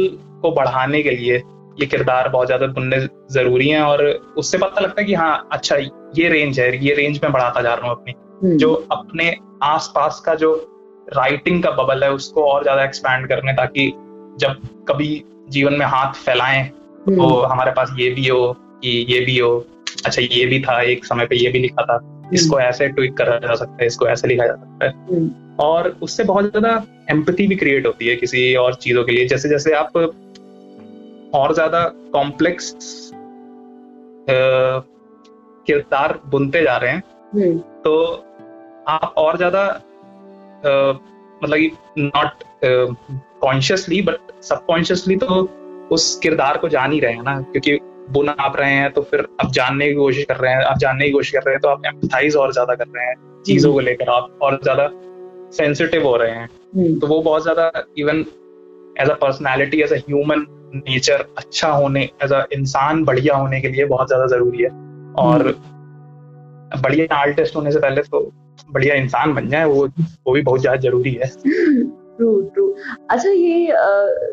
को 0.42 0.52
बढ़ाने 0.52 1.02
के 1.04 1.12
लिए 1.12 1.38
ये 1.78 1.86
किरदार 1.86 2.30
बहुत 2.30 2.48
ज़्यादा 2.48 2.68
बुनने 2.68 3.00
ज़रूरी 3.32 3.70
हैं 3.70 3.82
और 3.82 4.06
उससे 4.38 4.58
पता 4.58 4.82
लगता 4.82 5.02
है 5.02 5.08
कि 5.08 5.14
हाँ 5.14 5.48
अच्छा 5.52 5.76
ये 6.16 6.30
रेंज 6.30 6.60
है 6.60 6.86
ये 6.86 6.94
रेंज 6.96 7.20
में 7.24 7.32
बढ़ाता 7.32 7.62
जा 7.62 7.74
रहा 7.74 7.88
हूँ 7.88 7.96
अपनी 7.96 8.14
हम्म। 8.44 8.58
जो 8.58 8.74
अपने 8.92 9.36
आसपास 9.64 10.22
का 10.26 10.36
जो 10.36 10.54
राइटिंग 11.08 11.64
का 11.64 11.72
बबल 11.74 12.04
है 12.04 12.12
उसको 12.12 12.44
और 12.44 12.64
ज़्यादा 12.64 12.84
एक्सपैंड 12.84 13.28
करने 13.28 13.54
ताकि 13.54 13.92
जब 14.40 14.62
कभी 14.90 15.24
जीवन 15.50 15.74
में 15.74 15.86
हाथ 15.86 16.14
फैलाएँ 16.16 16.64
तो 16.66 17.12
हम्म। 17.12 17.52
हमारे 17.52 17.72
पास 17.72 17.96
ये 17.98 18.10
भी 18.10 18.28
हो 18.28 18.52
कि 18.58 18.90
ये 19.10 19.20
भी 19.20 19.38
हो 19.38 19.58
अच्छा 20.06 20.22
ये 20.22 20.46
भी 20.46 20.60
था 20.60 20.82
एक 20.82 21.06
समय 21.06 21.26
पे 21.26 21.36
ये 21.36 21.50
भी 21.50 21.60
लिखा 21.60 21.84
था 21.84 22.00
इसको 22.34 22.56
हम्म। 22.56 22.66
ऐसे 22.66 22.88
ट्वीट 22.88 23.18
करा 23.18 23.38
जा 23.38 23.56
सकता 23.56 23.78
है 23.82 23.88
इसको 23.88 24.08
ऐसे 24.08 24.28
लिखा 24.28 24.46
जा 24.48 24.54
सकता 24.54 24.86
है। 24.86 25.30
और 25.60 25.90
उससे 26.02 26.24
बहुत 26.24 26.46
ज़्यादा 26.46 26.84
एम्पति 27.12 27.48
भी 27.48 27.56
क्रिएट 27.56 27.86
होती 27.86 28.08
है 28.08 28.16
किसी 28.16 28.54
और 28.56 28.76
चीज़ों 28.76 29.04
के 29.04 29.12
लिए 29.12 29.28
जैसे 29.28 29.50
जैसे 29.50 29.74
आप 29.74 29.98
और 31.34 31.54
ज़्यादा 31.54 31.84
कॉम्प्लेक्स 32.14 32.74
किरदार 35.68 36.20
बुनते 36.26 36.62
जा 36.64 36.78
रहे 36.78 36.92
हैं 36.92 37.04
हम्म। 37.34 37.58
तो 37.82 37.96
आप 38.88 39.14
और 39.18 39.38
ज़्यादा 39.38 39.68
मतलब 41.42 41.78
नॉट 42.00 42.44
कॉन्शियसली 43.42 44.02
बट 44.02 44.42
सबकॉन्शियसली 44.42 45.16
तो 45.16 45.42
उस 45.92 46.20
किरदार 46.24 46.58
को 46.58 46.70
जान 46.70 46.92
ही 46.92 47.00
रहे 47.00 47.14
हैं 47.14 47.24
ना 47.24 47.40
क्योंकि 47.42 47.80
बुना 48.10 48.36
आप 48.40 48.56
रहे 48.58 48.72
हैं 48.72 48.92
तो 48.92 49.02
फिर 49.02 49.28
आप 49.42 49.52
जानने 49.52 49.88
की 49.88 49.94
कोशिश 49.94 50.26
कर 50.26 50.38
रहे 50.38 50.54
हैं 50.54 50.64
आप 50.64 50.78
जानने 50.78 51.06
की 51.06 51.12
कोशिश 51.12 51.32
कर 51.32 51.44
रहे 51.44 51.54
हैं 51.56 51.62
तो 51.62 51.70
आप 51.70 51.86
एम्पथाइज 51.86 52.36
और 52.36 52.54
ज़्यादा 52.54 52.76
कर 52.76 52.88
रहे 52.88 53.06
हैं 53.06 53.16
चीज़ों 53.44 53.72
को 53.74 53.80
लेकर 53.80 54.10
आप 54.10 54.40
और 54.42 54.60
ज़्यादा 54.64 54.90
सेंसिटिव 55.52 56.08
हो 56.08 56.16
रहे 56.18 56.32
हैं 56.32 56.50
हम्म। 56.76 57.00
तो 57.00 57.08
वो 57.08 57.22
बहुत 57.22 57.44
ज़्यादा 57.44 57.72
even 57.98 58.26
as 58.96 59.10
a 59.10 59.14
personality 59.16 59.82
as 59.82 59.94
a 59.94 59.98
human 59.98 60.46
nature 60.76 61.26
अच्छा 61.38 61.70
होने 61.72 62.04
एज 62.24 62.32
अ 62.34 62.44
इंसान 62.54 63.04
बढ़िया 63.06 63.36
होने 63.36 63.62
के 63.62 63.70
लिए 63.70 63.86
बहुत 63.88 64.08
ज़्यादा 64.08 64.26
ज़रूरी 64.28 64.64
है। 64.64 64.70
और 65.20 65.48
हम्म। 65.48 66.82
बढ़िया 66.82 67.16
आर्टिस्ट 67.16 67.56
होने 67.56 67.72
से 67.72 67.80
पहले 67.80 68.02
तो 68.04 68.32
बढ़िया 68.70 68.96
इंसान 68.96 69.34
बन 69.34 69.48
जाए 69.50 69.66
वो 69.66 69.86
वो 69.88 70.34
भी 70.34 70.42
बहुत 70.42 70.62
ज़्यादा 70.62 70.80
ज़रूरी 70.82 71.12
है। 71.14 71.28
ट्रू 72.16 72.42
ट्रू 72.54 72.68
अच्छा 73.12 73.30
ये 73.30 73.68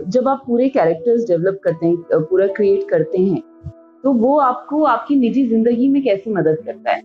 जब 0.08 0.28
आप 0.28 0.42
पूरे 0.46 0.68
कैरेक्टर्स 0.68 1.26
डेवलप 1.28 1.60
करते 1.64 1.86
हैं 1.86 1.96
पूरा 2.22 2.46
क्रिएट 2.56 2.88
करते 2.90 3.18
हैं 3.20 3.40
तो 4.04 4.12
वो 4.14 4.38
आपको 4.40 4.82
आपकी 4.86 5.16
निजी 5.16 5.46
ज़िंदगी 5.48 5.88
में 5.88 6.02
कैसे 6.02 6.30
मदद 6.30 6.58
करता 6.66 6.92
है? 6.92 7.02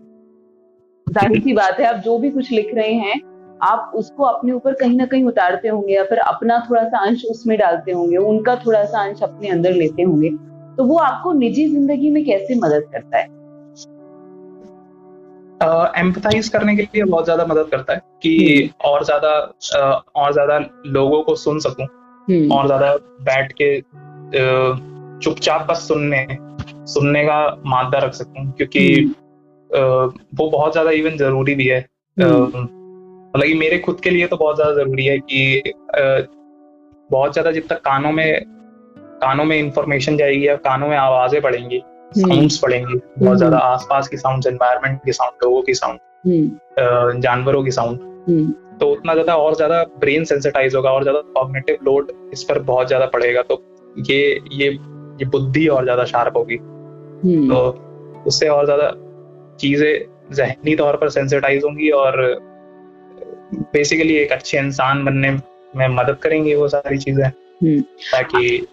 ज़ाहिर 1.06 1.40
सी 1.42 1.52
बात 1.52 1.80
है 1.80 1.86
आप 1.86 1.96
जो 2.04 2.18
भी 2.18 2.30
कुछ 2.30 2.50
लिख 2.52 2.74
रहे 2.74 2.92
हैं 2.94 3.20
आप 3.62 3.92
उसको 3.94 4.24
अपने 4.24 4.52
ऊपर 4.52 4.72
कहीं 4.72 4.96
ना 4.96 5.06
कहीं 5.06 5.24
उतारते 5.24 5.68
होंगे 5.68 5.94
या 5.94 6.04
फिर 6.04 6.18
अपना 6.18 6.66
थोड़ा 6.70 6.84
सा 6.84 6.98
अंश 6.98 7.24
उसमें 7.24 7.58
डालते 7.58 7.92
होंगे 7.92 8.16
उनका 8.16 8.56
थोड़ा 8.56 8.84
सा 8.84 9.02
अंश 9.02 9.22
अपने 9.22 9.48
अंदर 9.48 9.72
लेते 9.72 10.02
होंगे 10.02 10.30
तो 10.76 10.84
वो 10.84 10.96
आपको 10.96 11.32
निजी 11.32 11.66
ज़िंदगी 11.68 12.10
में 12.10 12.24
कैसे 12.24 12.54
मदद 12.54 12.88
करता 12.92 13.18
है 13.18 13.34
एम्पथाइज 15.96 16.46
uh, 16.46 16.52
करने 16.52 16.76
के 16.76 16.82
लिए 16.82 17.04
बहुत 17.04 17.24
ज़्यादा 17.24 17.46
मदद 17.46 17.68
करता 17.70 17.92
है 17.92 18.00
कि 18.22 18.36
हम्म। 18.56 18.90
और 18.90 19.04
ज़्यादा 19.04 19.50
uh, 19.50 20.00
और 20.14 20.32
ज़्यादा 20.32 20.58
लोगों 20.86 21.22
को 21.22 21.34
सुन 21.34 21.58
सकूँ 21.58 21.86
हम्म। 22.28 22.52
और 22.52 22.66
ज़्यादा 22.66 22.94
बैठ 23.22 23.52
के 23.52 23.80
uh, 23.80 25.22
चुपचाप 25.22 25.66
बस 25.70 25.88
सुनने 25.88 26.26
सुनने 26.86 27.24
का 27.24 27.38
मादा 27.66 27.98
रख 27.98 28.12
सकूँ 28.12 28.50
क्योंकि 28.52 28.88
हम्म। 29.70 30.12
वो 30.34 30.50
बहुत 30.50 30.72
ज़्यादा 30.72 30.90
इवन 30.90 31.16
ज़रूरी 31.16 31.54
भी 31.54 31.66
है 31.66 31.86
हम्म। 32.16 32.75
मतलब 33.36 33.58
मेरे 33.58 33.78
खुद 33.78 34.00
के 34.00 34.10
लिए 34.10 34.26
तो 34.26 34.36
बहुत 34.36 34.56
ज़्यादा 34.56 34.74
ज़रूरी 34.74 35.04
है 35.06 35.18
कि 35.20 35.72
बहुत 37.10 37.32
ज़्यादा 37.32 37.50
जब 37.50 37.66
तक 37.68 37.80
कानों 37.80 38.12
में 38.12 38.44
कानों 39.20 39.44
में 39.44 39.56
इंफॉर्मेशन 39.58 40.16
जाएगी 40.16 40.46
या 40.48 40.56
कानों 40.64 40.88
में 40.88 40.96
आवाज़ें 40.96 41.40
पड़ेंगी 41.42 41.82
साउंड्स 42.12 42.54
हम्म। 42.54 42.62
पड़ेंगी 42.62 42.94
बहुत 43.18 43.38
ज़्यादा 43.38 43.58
आसपास 43.58 44.08
की 44.08 44.16
साउंड 44.16 44.46
एनवायरमेंट 44.46 45.00
की 45.04 45.12
साउंड 45.12 45.44
लोगों 45.44 45.62
की 45.62 45.74
साउंड 45.74 47.20
जानवरों 47.22 47.62
की 47.64 47.70
साउंड 47.70 48.54
तो 48.80 48.86
उतना 48.86 49.12
ज़्यादा 49.12 49.36
और 49.36 49.54
ज़्यादा 49.54 49.82
ब्रेन 50.00 50.24
सेंसिटाइज 50.24 50.74
होगा 50.74 50.90
और 50.90 51.02
ज़्यादा 51.02 51.20
कॉग्निटिव 51.34 51.78
लोड 51.84 52.12
इस 52.32 52.42
पर 52.44 52.58
बहुत 52.64 52.86
ज़्यादा 52.86 53.06
पड़ेगा 53.06 53.42
तो 53.42 53.62
ये 54.06 54.18
ये 54.52 54.68
ये 55.20 55.24
बुद्धि 55.26 55.66
और 55.68 55.84
ज़्यादा 55.84 56.04
शार्प 56.04 56.36
होगी 56.36 56.56
हम्म। 56.56 57.48
तो 57.48 58.22
उससे 58.26 58.48
और 58.48 58.64
ज़्यादा 58.64 58.90
चीज़ें 59.60 60.34
जहनी 60.34 60.74
तौर 60.76 60.96
पर 60.96 61.08
सेंसिटाइज 61.08 61.64
होंगी 61.64 61.90
और 61.96 62.20
बेसिकली 63.54 64.14
एक 64.14 64.32
अच्छे 64.32 64.58
इंसान 64.58 65.04
बनने 65.04 65.30
में 65.76 65.88
मदद 65.88 66.16
करेंगी 66.16 66.54
वो 66.54 66.68
सारी 66.68 66.98
चीज़ें। 66.98 67.24
हम्म। 67.24 67.80
ताकि 67.80 68.66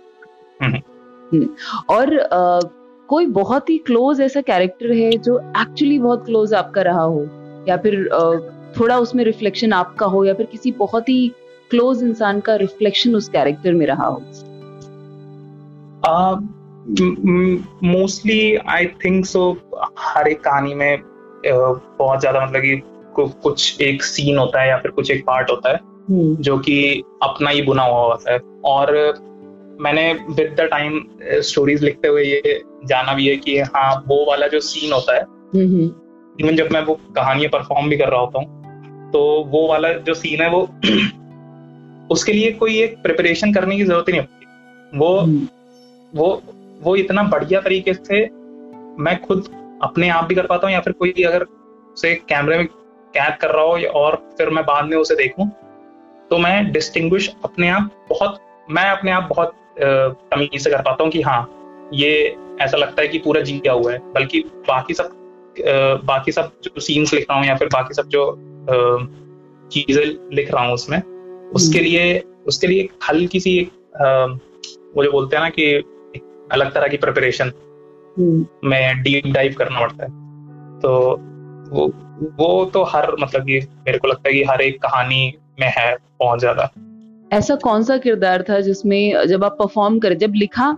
हम्म। 0.64 1.50
और 1.90 2.20
आ, 2.20 2.60
कोई 3.08 3.26
बहुत 3.26 3.70
ही 3.70 3.78
क्लोज 3.78 4.22
ऐसा 4.22 4.42
कैरेक्टर 4.42 4.92
है 4.92 5.12
जो 5.12 5.40
एक्चुअली 5.40 6.00
बहुत 6.00 6.26
क्लोज 6.26 6.54
आपका 6.54 6.82
रहा 6.82 7.02
हो? 7.02 7.28
या 7.70 7.78
फिर 7.78 8.10
आ, 8.14 8.36
थोड़ा 8.80 9.00
उसमें 9.00 9.24
रिफ्लेक्शन 9.24 9.74
आपका 9.74 10.06
हो? 10.06 10.26
या 10.26 10.34
फिर 10.34 10.46
किसी 10.46 10.72
बहुत 10.72 11.10
ही 11.10 11.32
क्लोज 11.70 12.04
इंसान 12.04 12.40
का 12.40 12.56
रिफ्लेक्शन 12.56 13.16
उस 13.16 13.30
कैरेक्टर 13.30 13.74
में 13.74 13.86
रहा 13.86 14.08
हो? 14.08 14.24
मोस्टली 17.84 18.56
आई 18.56 18.86
थिंक 18.86 19.26
सो 19.26 19.58
हर 20.00 20.28
एक 20.28 20.42
कहानी 20.42 20.74
में 20.74 21.02
बहुत 22.00 22.20
ज़्यादा 22.20 22.46
मतलब 22.46 22.62
कि 22.62 22.82
कुछ 23.16 23.82
एक 23.82 24.04
सीन 24.04 24.38
होता 24.38 24.62
है 24.62 24.70
या 24.70 24.78
फिर 24.78 24.92
कुछ 24.92 25.12
एक 25.12 25.26
पार्ट 25.28 25.50
होता 25.52 25.70
है 25.70 25.76
hmm. 25.76 26.42
जो 26.42 26.58
कि 26.58 27.04
अपना 27.24 27.50
ही 27.50 27.62
बुना 27.62 27.84
हुआ 27.84 28.06
होता 28.06 28.34
है 28.34 28.40
और 28.66 28.92
मैंने 29.82 30.14
विद 30.14 30.56
द 30.60 30.62
टाइम 30.62 31.02
स्टोरीज 31.42 31.84
लिखते 31.84 32.08
हुए 32.08 32.24
ये 32.24 32.62
जाना 32.86 33.14
भी 33.14 33.28
है 33.28 33.36
कि 33.36 33.60
हाँ 33.60 34.04
वो 34.08 34.26
वाला 34.26 34.48
जो 34.48 34.60
सीन 34.60 34.94
होता 34.94 35.16
है. 35.16 35.22
इवन 36.40 36.56
जब 36.56 36.70
मैं 36.72 36.82
वो 36.82 37.00
कहानियाँ 37.16 37.50
परफॉर्म 37.50 37.90
भी 37.90 37.98
कर 37.98 38.10
रहा 38.10 38.20
होता 38.20 38.40
हूँ 38.40 39.12
तो 39.12 39.22
वो 39.50 39.68
वाला 39.68 39.94
जो 39.94 40.14
सीन 40.14 40.42
है 40.42 40.50
वो 40.50 40.62
उसके 42.12 42.34
लिए 42.34 42.52
कोई 42.52 42.82
एक 42.82 42.98
प्रिपरेशन 42.98 43.54
करने 43.54 43.78
की 43.78 43.84
ज़रूरत 43.84 44.10
ही 44.10 44.14
नहीं 44.14 44.22
होती 44.22 44.98
वो 44.98 45.18
हम्म। 45.20 45.48
वो 46.14 46.42
वो 46.82 46.96
इतना 46.96 47.24
बढ़िया 47.24 47.62
तरीके 47.62 47.94
से 47.94 48.24
मैं 49.00 49.20
खुद 49.22 49.48
अपने 49.84 50.10
आप 50.10 50.26
भी 50.26 50.36
कर 50.36 50.46
पाता 50.46 50.68
हूँ 50.68 50.74
या 50.74 50.80
फिर 50.80 50.94
कोई 50.94 51.12
अगर 51.12 51.44
उसे 51.44 52.14
कैमरे 52.30 52.58
में 52.58 52.68
कैद 53.14 53.38
कर 53.42 53.52
रहा 53.52 53.64
हो 53.64 54.00
और 54.00 54.16
फिर 54.38 54.50
मैं 54.50 54.64
बाद 54.66 54.86
में 54.86 54.98
उसे 54.98 55.16
देखूँ 55.16 55.50
तो 56.32 56.38
मैं 56.38 56.72
डिस्टिंग्विश 56.72 57.30
अपने 57.46 57.70
आप 57.70 57.90
बहुत 58.10 58.40
मैं 58.70 58.90
अपने 58.92 59.12
आप 59.12 59.24
बहुत 59.24 59.56
तमीज 59.80 60.64
से 60.64 60.70
कर 60.70 60.82
पाता 60.82 61.04
हूँ 61.04 61.12
कि 61.12 61.22
हाँ 61.22 61.90
ये 61.94 62.14
ऐसा 62.62 62.78
लगता 62.78 63.02
है 63.02 63.08
कि 63.08 63.18
पूरा 63.18 63.42
जिया 63.42 63.74
हुआ 63.74 63.92
है 63.92 64.00
बल्कि 64.14 64.40
बाकी 64.68 64.94
सब 64.94 65.12
बाकी 66.06 66.32
सब 66.32 66.52
जो 66.64 66.82
सीन्स 66.82 67.14
लिख 67.14 67.26
रहा 67.30 67.40
हूँ 67.40 67.48
या 67.48 67.56
फिर 67.56 67.68
बाकी 67.68 67.94
सब 67.94 68.08
जो 68.08 68.26
चीज़ें 69.72 70.04
लिख 70.36 70.54
रहा 70.54 70.64
हूँ 70.66 70.74
उसमें 70.74 70.98
उसके 70.98 71.80
हम्म। 71.80 71.88
लिए 71.88 72.24
उसके 72.48 72.68
लिए 72.68 72.88
हल्की 73.10 73.40
सी 73.40 73.58
एक 73.60 73.72
वो 74.96 75.04
जो 75.04 75.12
बोलते 75.12 75.36
हैं 75.36 75.44
ना 75.44 75.50
कि 75.50 75.74
अलग 76.52 76.74
तरह 76.74 76.88
की 76.88 76.98
प्रिपरेशन। 76.98 77.52
में 78.64 79.02
डीप 79.04 79.28
डाइव 79.28 79.54
करना 79.58 79.80
पड़ता 79.80 80.04
है 80.04 80.10
तो 80.80 81.16
वो 81.74 81.92
वो 82.40 82.66
तो 82.66 82.84
हर 82.84 83.12
मतलब 83.20 83.42
कि 83.42 83.60
मेरे 83.60 83.98
को 83.98 84.08
लगता 84.08 84.30
है 84.30 84.36
कि 84.36 84.44
हर 84.44 84.62
एक 84.62 84.82
कहानी 84.82 85.34
में 85.60 85.68
है 85.78 85.96
बहुत 86.20 86.40
ज़्यादा। 86.40 86.70
ऐसा 87.34 87.56
कौन 87.56 87.84
सा 87.84 87.98
किरदार 87.98 88.42
था 88.50 88.60
जिसमें 88.60 89.28
जब 89.28 89.44
आप 89.44 89.56
परफॉर्म 89.60 90.00
करे 90.00 90.16
जब 90.16 90.34
लिखा 90.36 90.78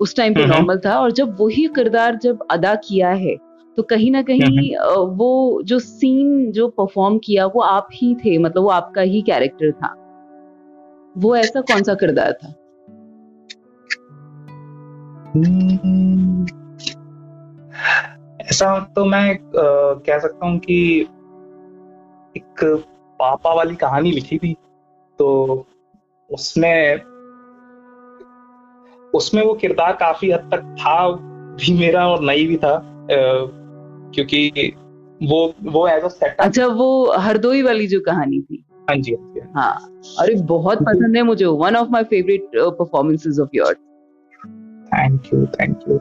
उस 0.00 0.16
टाइम 0.16 0.34
पे 0.34 0.44
नॉर्मल 0.46 0.78
था 0.78 0.98
और 1.00 1.12
जब 1.12 1.36
वही 1.40 1.66
किरदार 1.66 2.16
जब 2.16 2.46
अदा 2.50 2.74
किया 2.74 3.10
है 3.10 3.36
तो 3.76 3.82
कहीं 3.82 4.10
ना 4.10 4.22
कहीं 4.22 4.76
वो 5.16 5.62
जो 5.64 5.78
सीन 5.78 6.52
जो 6.52 6.68
परफॉर्म 6.68 7.18
किया 7.18 7.46
वो 7.46 7.60
आप 7.60 7.88
ही 7.92 8.14
थे 8.14 8.38
मतलब 8.38 8.62
वो 8.62 8.68
आपका 8.68 9.02
ही 9.02 9.22
कैरेक्टर 9.22 9.72
था। 9.72 9.94
वो 11.18 11.36
ऐसा 11.36 11.60
कौन 11.60 11.82
सा 11.82 11.94
किरदार 11.94 12.32
था? 12.32 12.48
हम्म। 15.36 16.46
ऐसा 18.50 18.78
तो 18.96 19.04
मैं 19.04 19.38
कह 19.46 20.18
सकता 20.18 20.46
हूँ 20.46 20.58
कि 20.58 21.00
एक 22.36 22.64
पापा 23.20 23.54
वाली 23.54 23.76
कहानी 23.76 24.10
लिखी 24.10 24.38
थी 24.38 24.56
तो 25.18 25.66
उसमें 26.32 26.94
उसमें 29.14 29.42
वो 29.42 29.54
किरदार 29.54 29.92
काफ़ी 29.92 30.30
हद 30.30 30.40
तक 30.40 30.76
था 30.80 31.10
भी 31.54 31.78
मेरा 31.78 32.08
और 32.08 32.20
नहीं 32.20 32.46
भी 32.48 32.56
था 32.56 32.82
क्योंकि 34.14 34.72
वो 35.22 35.54
वो 35.62 35.88
एज 35.88 36.02
अ 36.02 36.08
सेटअप 36.08 36.36
अच्छा 36.40 36.66
वो 36.66 37.12
हरदोई 37.12 37.62
वाली 37.62 37.86
जो 37.86 38.00
कहानी 38.00 38.40
थी। 38.40 38.64
हाँ 38.90 38.96
जी 38.96 39.14
हाँ, 39.14 39.44
हाँ, 39.56 39.72
हाँ 39.72 40.02
अरे 40.20 40.34
बहुत 40.34 40.78
पसंद 40.78 41.16
है 41.16 41.22
मुझे 41.22 41.44
one 41.44 41.76
of 41.76 41.88
my 41.88 42.04
favourite 42.04 42.48
performances 42.56 43.38
of 43.40 43.48
yours 43.54 43.78
thank 44.94 45.34
you 45.34 45.46
thank 45.46 45.78
you 45.88 45.98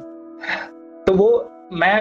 तो 1.07 1.13
वो 1.13 1.49
मैं 1.73 1.95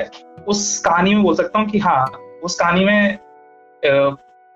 उस 0.44 0.78
कहानी 0.78 1.14
में 1.14 1.22
बोल 1.22 1.34
सकता 1.34 1.58
हूँ 1.58 1.68
कि 1.68 1.78
हाँ 1.78 2.04
उस 2.44 2.58
कहानी 2.60 2.84
में 2.84 3.18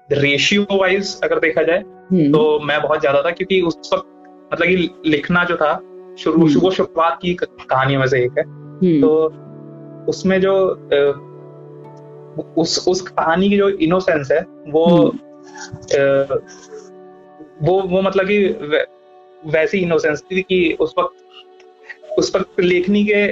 रेशियो 0.08 0.66
वाइज 0.72 1.20
अगर 1.24 1.38
देखा 1.38 1.62
जाए 1.62 1.78
हम्म। 1.78 2.30
तो 2.32 2.58
मैं 2.60 2.80
बहुत 2.82 3.00
ज़्यादा 3.00 3.22
था 3.22 3.30
क्योंकि 3.30 3.60
उस 3.60 3.90
वक्त 3.94 4.06
मतलब 4.52 4.66
कि 4.66 5.10
लिखना 5.10 5.44
जो 5.44 5.56
था 5.56 5.74
शुरू 6.18 6.40
हम्म। 6.40 6.60
वो 6.60 6.70
शुरुआत 6.70 7.18
की 7.22 7.34
कहानियों 7.34 8.00
में 8.00 8.06
से 8.06 8.22
एक 8.24 8.38
है 8.38 8.44
हम्म। 8.44 9.00
तो 9.00 9.12
उसमें 10.08 10.40
जो 10.40 10.54
उस 12.56 12.84
उस 12.88 13.00
कहानी 13.00 13.48
की 13.48 13.56
जो 13.56 13.68
इनोसेंस 13.68 14.30
है 14.32 14.40
वो 14.68 14.86
वो 17.62 17.80
वो 17.82 18.02
मतलब 18.02 18.26
कि 18.26 18.38
वैसी 19.50 19.78
इनोसेंस 19.78 20.22
थी 20.22 20.42
कि 20.42 20.76
उस 20.80 20.94
वक्त 20.98 22.18
उस 22.18 22.34
वक्त 22.36 22.60
लेखनी 22.60 23.04
के 23.04 23.24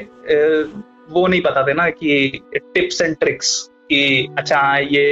वो 1.11 1.27
नहीं 1.27 1.41
पता 1.41 1.63
थे 1.63 1.75
ना 1.75 1.89
कि 1.93 2.43
टिप्स 2.55 3.01
एंड 3.03 3.17
ट्रिक्स 3.17 3.51
कि 3.91 4.35
अच्छा 4.39 4.61
ये 4.79 5.05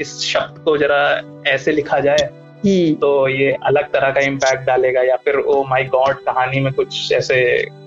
इस 0.00 0.18
शब्द 0.22 0.58
को 0.64 0.76
जरा 0.78 1.00
ऐसे 1.46 1.72
लिखा 1.72 1.98
जाए 2.00 2.28
हम्म। 2.64 2.94
तो 2.94 3.28
ये 3.28 3.50
अलग 3.62 3.92
तरह 3.92 4.10
का 4.10 4.20
इम्पैक्ट 4.20 4.66
डालेगा 4.66 5.02
या 5.02 5.16
फिर 5.16 5.36
ओ 5.36 5.62
माय 5.64 5.84
गॉड 5.84 6.22
कहानी 6.24 6.60
में 6.60 6.72
कुछ 6.72 7.12
ऐसे 7.12 7.40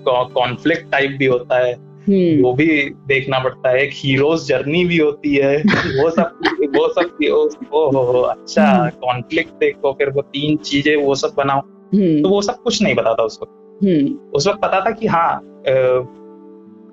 कॉन्फ्लिक्ट 0.08 0.90
टाइप 0.92 1.16
भी 1.18 1.26
होता 1.26 1.58
है 1.58 1.72
हम्म। 1.72 2.42
वो 2.42 2.52
भी 2.52 2.66
देखना 3.06 3.38
पड़ता 3.38 3.70
है 3.70 3.82
एक 3.82 3.90
हीरोज 3.94 4.46
जर्नी 4.46 4.84
भी 4.84 4.98
होती 4.98 5.34
है 5.34 5.56
वो 5.98 6.10
सब 6.10 6.38
वो 6.76 6.88
सब 6.88 7.18
ओ, 7.24 7.48
ओ, 7.72 7.84
ओ, 7.88 8.04
ओ 8.12 8.22
अच्छा 8.22 8.88
कॉन्फ्लिक्ट 9.00 9.48
हम्म। 9.48 9.58
देखो 9.58 9.92
फिर 9.92 10.10
वो 10.10 10.22
तीन 10.22 10.56
चीज़ें 10.62 10.96
वो 10.96 11.14
सब 11.14 11.34
बनाओ 11.36 11.60
तो 11.92 12.28
वो 12.28 12.42
सब 12.42 12.62
कुछ 12.62 12.82
नहीं 12.82 12.94
पता 12.94 13.14
था 13.14 13.22
उस 13.22 13.38
वक्त 13.42 14.34
उस 14.34 14.46
वक्त 14.46 14.60
पता 14.62 14.80
था 14.80 14.90
कि 14.90 15.06
हाँ 15.06 15.40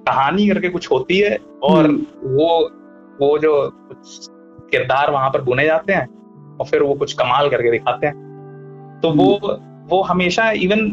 कहानी 0.05 0.47
करके 0.47 0.69
कुछ 0.69 0.91
होती 0.91 1.17
है 1.19 1.37
और 1.63 1.85
हम्म। 1.85 2.35
वो 2.35 2.49
वो 3.19 3.37
जो 3.37 3.53
किरदार 4.71 5.11
वहाँ 5.11 5.29
पर 5.29 5.41
बुने 5.41 5.65
जाते 5.65 5.93
हैं 5.93 6.07
और 6.57 6.67
फिर 6.67 6.83
वो 6.83 6.93
कुछ 6.93 7.13
कमाल 7.13 7.49
करके 7.49 7.71
दिखाते 7.71 8.07
हैं 8.07 8.99
तो 9.03 9.11
वो 9.13 9.33
हम्म। 9.35 9.87
वो 9.87 10.01
हमेशा 10.03 10.49
इवन 10.59 10.89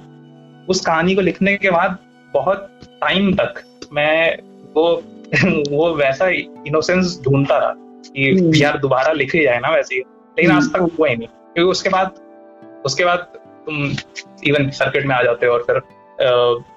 उस 0.69 0.85
कहानी 0.87 1.15
को 1.15 1.21
लिखने 1.21 1.57
के 1.57 1.71
बाद 1.71 1.99
बहुत 2.35 2.69
टाइम 3.01 3.33
तक 3.35 3.63
मैं 3.93 4.37
वो 4.75 4.87
वो 5.71 5.95
वैसा 5.95 6.29
इनोसेंस 6.67 7.21
ढूंढता 7.25 7.59
रहा 7.59 7.73
कि 8.07 8.31
हम्म। 8.31 8.55
यार 8.57 8.79
दोबारा 8.79 9.13
लिखे 9.13 9.43
जाए 9.45 9.59
ना 9.59 9.71
वैसे 9.71 9.97
लेकिन 9.97 10.51
आज 10.51 10.73
तक 10.73 10.97
हुआ 10.99 11.09
ही 11.09 11.17
नहीं 11.17 11.29
क्योंकि 11.29 11.71
उसके 11.71 11.89
बाद 11.89 12.15
उसके 12.87 13.05
बाद 13.05 13.19
तुम 13.67 13.85
इवन 14.45 14.71
सर्किट 14.73 15.07
में 15.07 15.15
आ 15.15 15.23
जाते 15.23 15.47
हो 15.47 15.53
और 15.53 15.63
फिर 15.63 15.81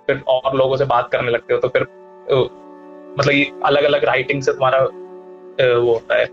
फिर 0.08 0.22
और 0.28 0.56
लोगों 0.58 0.78
से 0.78 0.86
बात 0.86 1.10
करने 1.12 1.32
लगते 1.32 1.54
हो 1.54 1.60
तो 1.60 1.68
फिर 1.68 1.86
मतलब 2.32 3.62
अलग 3.66 3.84
अलग 3.84 4.04
राइटिंग 4.06 4.42
से 4.42 4.52
तुम्हारा 4.54 4.80
वो 4.82 5.94
होता 5.94 6.18
है। 6.18 6.26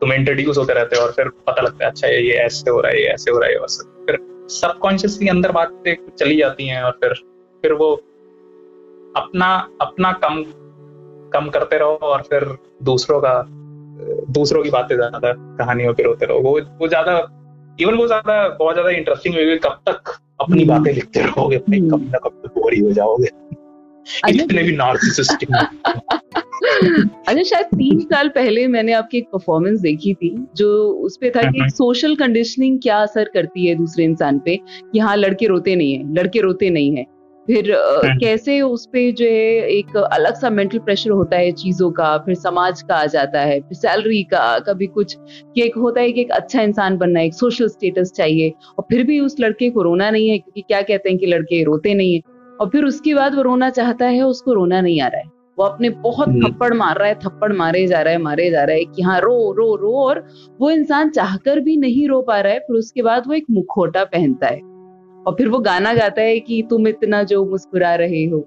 तुम 0.00 0.12
इंट्रोड्यूस 0.12 0.58
होते 0.58 0.72
रहते 0.74 0.96
हो 0.96 1.02
और 1.02 1.12
फिर 1.12 1.28
पता 1.46 1.62
लगता 1.62 1.84
है 1.84 1.90
अच्छा 1.90 2.08
ये 2.08 2.32
ऐसे 2.38 2.70
हो 2.70 2.80
रहा 2.80 2.92
है 2.92 3.00
ये 3.00 3.08
ऐसे 3.08 3.30
हो 3.30 3.38
रहा 3.38 3.50
है 3.50 3.58
बस 3.58 3.78
फिर 4.06 4.18
सबकॉन्शियसली 4.52 5.28
अंदर 5.28 5.52
बातें 5.52 5.94
चली 6.18 6.36
जाती 6.36 6.66
हैं 6.66 6.82
और 6.82 6.98
फिर 7.02 7.12
फिर 7.64 7.72
वो 7.72 7.92
अपना 9.16 9.46
अपना 9.80 10.12
कम 10.24 10.42
कम 11.32 11.48
करते 11.50 11.78
रहो 11.78 11.94
और 12.02 12.22
फिर 12.22 12.44
दूसरों 12.82 13.20
का 13.20 13.34
दूसरों 14.32 14.62
की 14.62 14.70
बातें 14.70 14.94
ज़्यादा 14.96 15.32
कहानियों 15.58 15.94
पे 15.94 16.02
होते 16.02 16.26
रहो। 16.26 16.40
वो 16.40 16.60
वो 16.80 16.88
ज़्यादा 16.88 17.16
इवन 17.80 17.94
वो 17.94 18.06
ज़्यादा 18.06 18.36
बहुत 18.48 18.74
ज़्यादा 18.74 18.90
इंटरेस्टिंग 18.90 19.34
होगी 19.34 19.56
कब 19.58 19.80
तक 19.88 20.10
अपनी 20.40 20.62
हम्म। 20.62 20.72
बातें 20.74 20.92
लिखते 20.92 21.20
रहोगे 21.20 21.56
अपनी 21.56 21.80
कब 21.80 22.08
ना 22.12 22.18
कब 22.18 22.40
तक 22.44 22.58
बोरी 22.58 22.80
हो 22.80 22.90
जाओगे। 22.92 23.28
इतने 24.30 24.62
भी 24.62 24.76
नार्सिसिस्टिक 24.76 25.56
अच्छा 26.64 27.42
शायद 27.42 27.66
तीन 27.68 27.98
साल 28.02 28.28
पहले 28.30 28.66
मैंने 28.66 28.92
आपकी 28.92 29.18
एक 29.18 29.26
परफॉर्मेंस 29.32 29.80
देखी 29.80 30.12
थी 30.14 30.34
जो 30.56 30.68
उस 31.00 31.16
पे 31.20 31.30
था 31.30 31.42
कि 31.50 31.68
सोशल 31.70 32.08
हम्म। 32.08 32.18
कंडीशनिंग 32.18 32.78
क्या 32.82 32.98
असर 32.98 33.30
करती 33.34 33.66
है 33.66 33.74
दूसरे 33.74 34.04
इंसान 34.04 34.38
पे 34.38 34.56
कि 34.92 34.98
हाँ 34.98 35.16
लड़के 35.16 35.46
रोते 35.46 35.74
नहीं 35.76 35.94
है 35.94 36.14
लड़के 36.14 36.40
रोते 36.40 36.70
नहीं 36.70 36.96
है 36.96 37.04
फिर 37.48 37.70
हम्म। 37.72 38.18
कैसे 38.18 38.60
उस 38.62 38.86
पे 38.86 39.10
जो 39.12 39.24
है 39.24 39.68
एक 39.68 39.96
अलग 39.96 40.34
सा 40.34 40.50
मेंटल 40.50 40.78
प्रेशर 40.78 41.10
होता 41.10 41.36
है 41.36 41.50
चीज़ों 41.54 41.90
का 41.90 42.16
फिर 42.18 42.34
समाज 42.34 42.82
का 42.82 42.94
आ 42.94 43.06
जाता 43.06 43.40
है 43.40 43.60
फिर 43.60 43.78
सैलरी 43.78 44.22
का 44.24 44.58
कभी 44.68 44.86
कुछ 44.88 45.16
कि 45.16 45.62
एक 45.62 45.76
होता 45.76 46.00
है 46.00 46.12
कि 46.12 46.20
एक 46.20 46.30
अच्छा 46.32 46.62
इंसान 46.62 46.96
बनना 46.98 47.20
है 47.20 47.26
एक 47.26 47.34
सोशल 47.34 47.68
स्टेटस 47.68 48.12
चाहिए 48.16 48.52
और 48.78 48.86
फिर 48.90 49.02
भी 49.02 49.18
उस 49.20 49.36
लड़के 49.40 49.70
को 49.70 49.82
रोना 49.82 50.10
नहीं 50.10 50.28
है 50.28 50.38
क्योंकि 50.38 50.62
क्या 50.62 50.80
कहते 50.82 51.08
हैं 51.08 51.18
कि 51.18 51.26
लड़के 51.26 51.62
रोते 51.64 51.94
नहीं 51.94 52.14
है 52.14 52.33
और 52.60 52.68
फिर 52.68 52.84
उसके 52.84 53.14
बाद 53.14 53.34
वो 53.34 53.42
रोना 53.42 53.70
चाहता 53.70 54.06
है 54.06 54.22
उसको 54.22 54.52
रोना 54.52 54.80
नहीं 54.80 55.00
आ 55.00 55.06
रहा 55.06 55.20
है। 55.20 55.32
वो 55.58 55.64
अपने 55.64 55.88
बहुत 55.90 56.28
हम्म। 56.28 56.48
थप्पड़ 56.48 56.72
मार 56.74 56.98
रहा 56.98 57.08
है 57.08 57.14
थप्पड़ 57.14 57.52
मारे 57.52 57.86
जा 57.86 58.00
रहा 58.02 58.12
है 58.12 58.18
मारे 58.18 58.50
जा 58.50 58.62
रहा 58.64 58.76
है 58.76 58.84
कि 58.84 59.02
हाँ 59.02 59.18
रो 59.20 59.52
रो 59.52 59.74
रो 59.76 59.92
और 59.98 60.24
वो 60.60 60.70
इंसान 60.70 61.10
चाहकर 61.10 61.60
भी 61.60 61.76
नहीं 61.76 62.08
रो 62.08 62.20
पा 62.22 62.40
रहा 62.40 62.52
है 62.52 62.58
फिर 62.58 62.76
उसके 62.76 63.02
बाद 63.02 63.26
वो 63.26 63.34
एक 63.34 63.44
मुखोटा 63.50 64.04
पहनता 64.04 64.46
है। 64.46 64.60
और 65.26 65.34
फिर 65.38 65.48
वो 65.48 65.58
गाना 65.58 65.92
गाता 65.94 66.22
है 66.22 66.40
कि 66.40 66.62
तुम 66.70 66.88
इतना 66.88 67.22
जो 67.22 67.44
मुस्कुरा 67.44 67.94
रहे 67.94 68.24
हो 68.24 68.40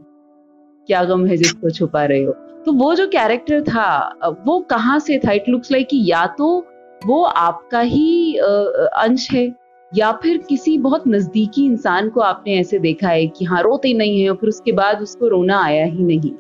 क्या 0.90 1.04
गम 1.04 1.26
है 1.26 1.38
जिसको 1.38 1.70
छुपा 1.70 2.04
रहे 2.06 2.24
हो। 2.24 2.32
तो 2.66 2.72
वो 2.74 2.94
जो 2.96 3.08
कैरेक्टर 3.08 3.62
था 3.62 4.36
वो 4.48 4.60
कहाँ 4.70 5.00
से 5.00 5.18
था? 5.18 5.32
इट 5.32 5.50
लुक्स 5.50 5.72
लाइक 5.72 5.88
कि 5.88 6.04
या 6.06 6.26
तो 6.38 6.66
वो 7.06 7.24
आपका 7.24 7.80
ही 7.80 8.36
अंश 8.38 9.32
है 9.32 9.48
या 9.92 10.12
फिर 10.12 10.38
किसी 10.38 10.78
बहुत 10.78 11.04
नजदीकी 11.08 11.66
इंसान 11.66 12.10
को 12.10 12.22
आपने 12.22 12.56
ऐसे 12.60 12.80
देखा 12.80 13.10
है 13.10 13.28
कि 13.28 13.46
हाँ 13.46 13.62
रोते 13.64 13.94
नहीं 13.94 14.22
है 14.22 14.30
और 14.30 14.36
फिर 14.36 14.50
उसके 14.50 14.72
बाद 14.72 15.02
उसको 15.02 15.28
रोना 15.28 15.60
आया 15.64 15.86
ही 15.86 16.04
नहीं। 16.04 16.32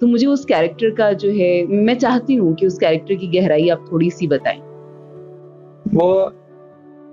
तो 0.00 0.06
मुझे 0.06 0.26
उस 0.26 0.44
कैरेक्टर 0.44 0.90
का 0.90 1.12
जो 1.12 1.30
है, 1.30 1.66
मैं 1.66 1.98
चाहती 1.98 2.34
हूँ 2.34 2.54
कि 2.54 2.66
उस 2.66 2.78
कैरेक्टर 2.78 3.14
की 3.14 3.26
गहराई 3.30 3.68
आप 3.68 3.84
थोड़ी 3.92 4.10
सी 4.10 4.26
बताएँ। 4.26 4.60
वो 5.94 6.08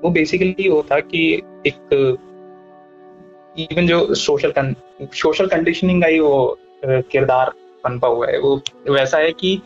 वो 0.04 0.10
बेसिकली 0.10 0.70
वो 0.70 0.82
था 0.92 1.00
कि 1.00 1.22
एक 1.68 2.18
इवन 3.58 3.88
जो 3.88 4.14
सोशल 4.16 4.54
सोशल 5.14 5.48
कंडीशनिंग 5.48 6.02
का 6.02 6.08
ही 6.08 6.20
वो 6.20 6.58
किरदार 6.86 7.54
पनपा 7.84 8.08
हुआ 8.08 8.28
है। 8.28 8.40
वो, 8.40 8.62
वैसा 8.90 9.18
है 9.18 9.32
कि 9.32 9.62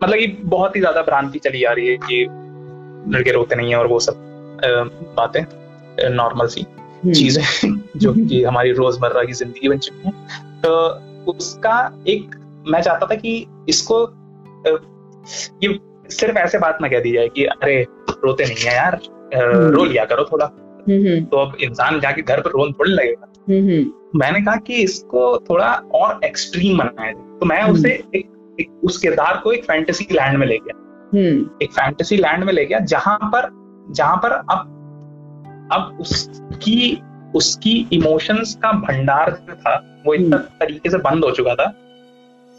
मतलब 0.00 0.18
कि 0.18 0.26
बहुत 0.26 0.76
ही 0.76 0.80
ज़्यादा 0.80 1.02
भ्रांति 1.02 1.38
चली 1.38 1.64
आ 1.64 1.72
रही 1.72 1.88
है 1.88 1.96
कि 1.96 2.24
लड़के 3.08 3.32
रोते 3.32 3.54
नहीं 3.54 3.70
है 3.70 3.76
और 3.76 3.86
वो 3.86 3.98
सब। 4.00 4.33
बातें 5.16 5.44
नॉर्मल 6.10 6.46
सी 6.46 6.60
हम्म। 6.60 7.12
चीज़ें 7.12 7.44
जो 7.96 8.12
कि 8.12 8.44
हमारी 8.44 8.72
रोज़मर्रा 8.72 9.24
की 9.24 9.32
ज़िंदगी 9.32 9.68
बन 9.68 9.78
चुकी 9.78 10.08
है। 10.08 10.12
तो 10.60 10.88
उसका 11.32 12.04
एक 12.08 12.36
मैं 12.68 12.82
चाहता 12.82 13.06
था 13.06 13.14
कि 13.14 13.46
इसको 13.68 14.14
ये 15.62 15.80
सिर्फ़ 16.10 16.38
ऐसे 16.38 16.58
बात 16.58 16.78
ना 16.82 16.88
कह 16.88 17.00
दी 17.00 17.12
जाए 17.12 17.28
कि 17.28 17.44
अरे 17.44 17.86
रोते 18.24 18.44
नहीं 18.44 18.56
है 18.56 18.74
यार 18.74 19.00
हम्म। 19.34 19.70
रो 19.70 19.84
लिया 19.84 20.04
करो 20.04 20.24
थोड़ा। 20.32 20.46
हम्म, 20.88 21.24
तो 21.24 21.36
अब 21.36 21.56
इंसान 21.60 22.00
जाके 22.00 22.22
घर 22.22 22.40
पर 22.40 22.50
रोन 22.50 22.72
थोड़ी 22.72 22.92
लगेगा। 22.92 23.26
मैंने 24.16 24.40
कहा 24.40 24.56
कि 24.56 24.74
इसको 24.74 25.38
थोड़ा 25.50 25.72
और 25.74 26.20
एक्सट्रीम 26.24 26.78
बनाया 26.78 27.12
जाए। 27.12 27.38
तो 27.40 27.46
मैं 27.46 27.62
उसे 27.62 27.90
एक, 27.90 28.56
एक 28.60 28.80
उस 28.84 28.98
किरदार 28.98 29.40
को 29.44 29.52
एक 29.52 29.64
फैंटेसी 29.64 30.08
लैंड 30.12 30.38
में 30.38 30.46
ले 30.46 30.58
गया। 30.58 30.78
एक 31.62 31.72
फैंटेसी 31.72 32.16
लैंड 32.16 32.44
में 32.44 32.52
ले 32.52 32.66
गया 32.66 32.78
जहाँ 32.78 33.18
पर 33.22 33.63
जहाँ 33.90 34.16
पर 34.16 34.32
अब 34.32 34.70
अब 35.72 35.96
उसकी 36.00 37.02
उसकी 37.34 37.74
इमोशंस 37.92 38.54
का 38.62 38.72
भंडार 38.72 39.30
जो 39.48 39.54
था 39.54 39.74
वो 40.06 40.14
इतना 40.14 40.36
हम्म। 40.36 40.58
तरीके 40.60 40.90
से 40.90 40.98
बंद 40.98 41.24
हो 41.24 41.30
चुका 41.30 41.54
था 41.54 41.66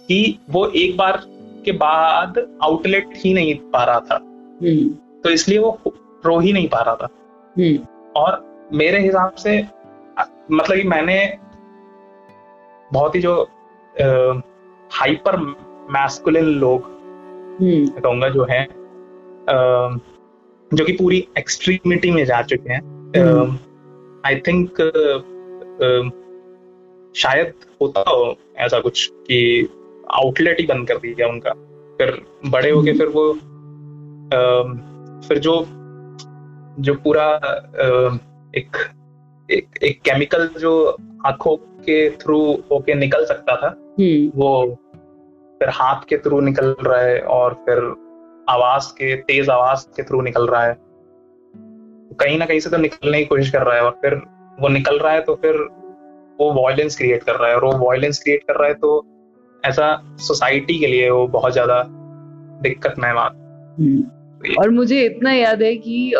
कि 0.10 0.40
वो 0.50 0.66
एक 0.76 0.98
बार 0.98 1.22
के 1.66 1.72
बाद 1.72 2.38
आउटलेट 2.64 3.14
ही 3.16 3.34
नहीं 3.34 3.56
पा 3.74 3.84
रहा 3.84 4.00
था 4.00 4.16
हम्म। 4.16 4.88
तो 5.24 5.30
इसलिए 5.30 5.60
वो 5.60 5.94
रो 6.26 6.40
ही 6.40 6.54
नहीं 6.54 6.68
पा 6.70 6.82
रहा 6.82 6.96
था 6.96 7.10
हम्म। 7.56 7.78
और 8.16 8.44
मेरे 8.74 9.00
हिसाब 9.00 9.36
से 9.36 9.58
मतलब 10.52 10.78
कि 10.78 10.84
मैंने 10.84 11.18
बहुत 12.94 13.16
ही 13.16 13.22
जो 13.22 13.42
आ, 13.42 14.42
हाइपर 14.92 15.38
मैस्कुलिन 15.92 16.46
लोग 16.46 16.94
कहूँगा 17.62 18.30
जो 18.30 18.46
है 18.50 18.64
जो 20.74 20.86
कि 20.86 20.92
पूरी 20.92 21.28
एक्सट्रीमिटी 21.38 22.12
में 22.12 22.26
जा 22.26 22.42
चुके 22.42 22.74
हैं। 22.74 22.82
आई 24.26 24.36
थिंक 24.36 24.70
शायद 27.16 27.54
होता 27.82 28.04
हो 28.10 28.36
ऐसा 28.58 28.80
कुछ 28.80 29.10
कि 29.12 29.68
आउटलेट 30.12 30.60
ही 30.60 30.66
बंद 30.66 30.88
कर 30.88 30.96
दिया 30.96 31.28
उनका। 31.28 31.52
फिर 31.98 32.22
बड़े 32.46 32.70
होके 32.70 32.98
फिर 32.98 33.08
वो 33.08 33.34
फिर 35.28 35.40
जो 35.40 35.66
जो 36.80 36.94
पूरा 36.94 37.28
एक 38.58 38.78
एक 39.52 39.68
एक 39.84 40.02
केमिकल 40.02 40.50
जो 40.60 40.98
आँखों 41.26 41.56
के 41.56 42.10
थ्रू 42.10 42.40
होके 42.72 42.94
निकल 42.94 43.26
सकता 43.26 43.56
था 43.56 43.68
हम्म। 44.00 44.32
वो 44.36 44.78
फिर 45.60 45.70
हाथ 45.70 46.02
के 46.10 46.18
थ्रू 46.18 46.40
निकल 46.40 46.76
रहा 46.82 47.02
है 47.02 47.20
और 47.20 47.54
फिर 47.54 47.80
आवाज़ 48.50 48.92
के, 48.94 49.16
तेज 49.16 49.50
आवाज़ 49.50 49.86
के 49.96 50.04
थ्रू 50.04 50.22
निकल 50.22 50.48
रहा 50.48 50.64
है। 50.66 50.78
कहीं 52.20 52.38
ना 52.38 52.46
कहीं 52.46 52.60
से 52.60 52.70
तो 52.70 52.78
निकलने 52.78 53.20
की 53.20 53.26
कोशिश 53.26 53.50
कर 53.50 53.62
रहा 53.62 53.76
है 53.76 53.82
और 53.82 53.92
फिर 53.92 54.14
वो 54.60 54.68
निकल 54.68 55.00
रहा 55.00 55.12
है 55.12 55.22
तो 55.22 55.36
फिर 55.36 55.56
वो 56.40 56.52
वॉयलेंस 56.54 56.98
क्रिएट 56.98 57.24
कर 57.24 57.36
रहा 57.36 57.50
है 57.50 57.56
और 57.56 57.66
वो 57.66 57.72
वॉयलेंस 57.72 58.20
क्रिएट 58.20 58.44
कर 58.44 58.56
रहा 58.56 58.68
है 58.68 58.74
तो 58.74 59.06
ऐसा 59.66 59.88
सोसाइटी 60.18 60.80
के 60.80 60.88
लिए 60.88 61.10
वो 61.10 61.28
बहुत 61.28 61.54
ज़्यादा 61.54 61.84
दिक्कत 62.62 62.96
में 63.00 63.16
बात 63.16 63.34
हम्म। 63.80 64.56
और 64.60 64.70
मुझे 64.70 65.02
इतना 65.02 65.32
याद 65.32 65.62
है 65.62 65.76
कि 65.76 66.14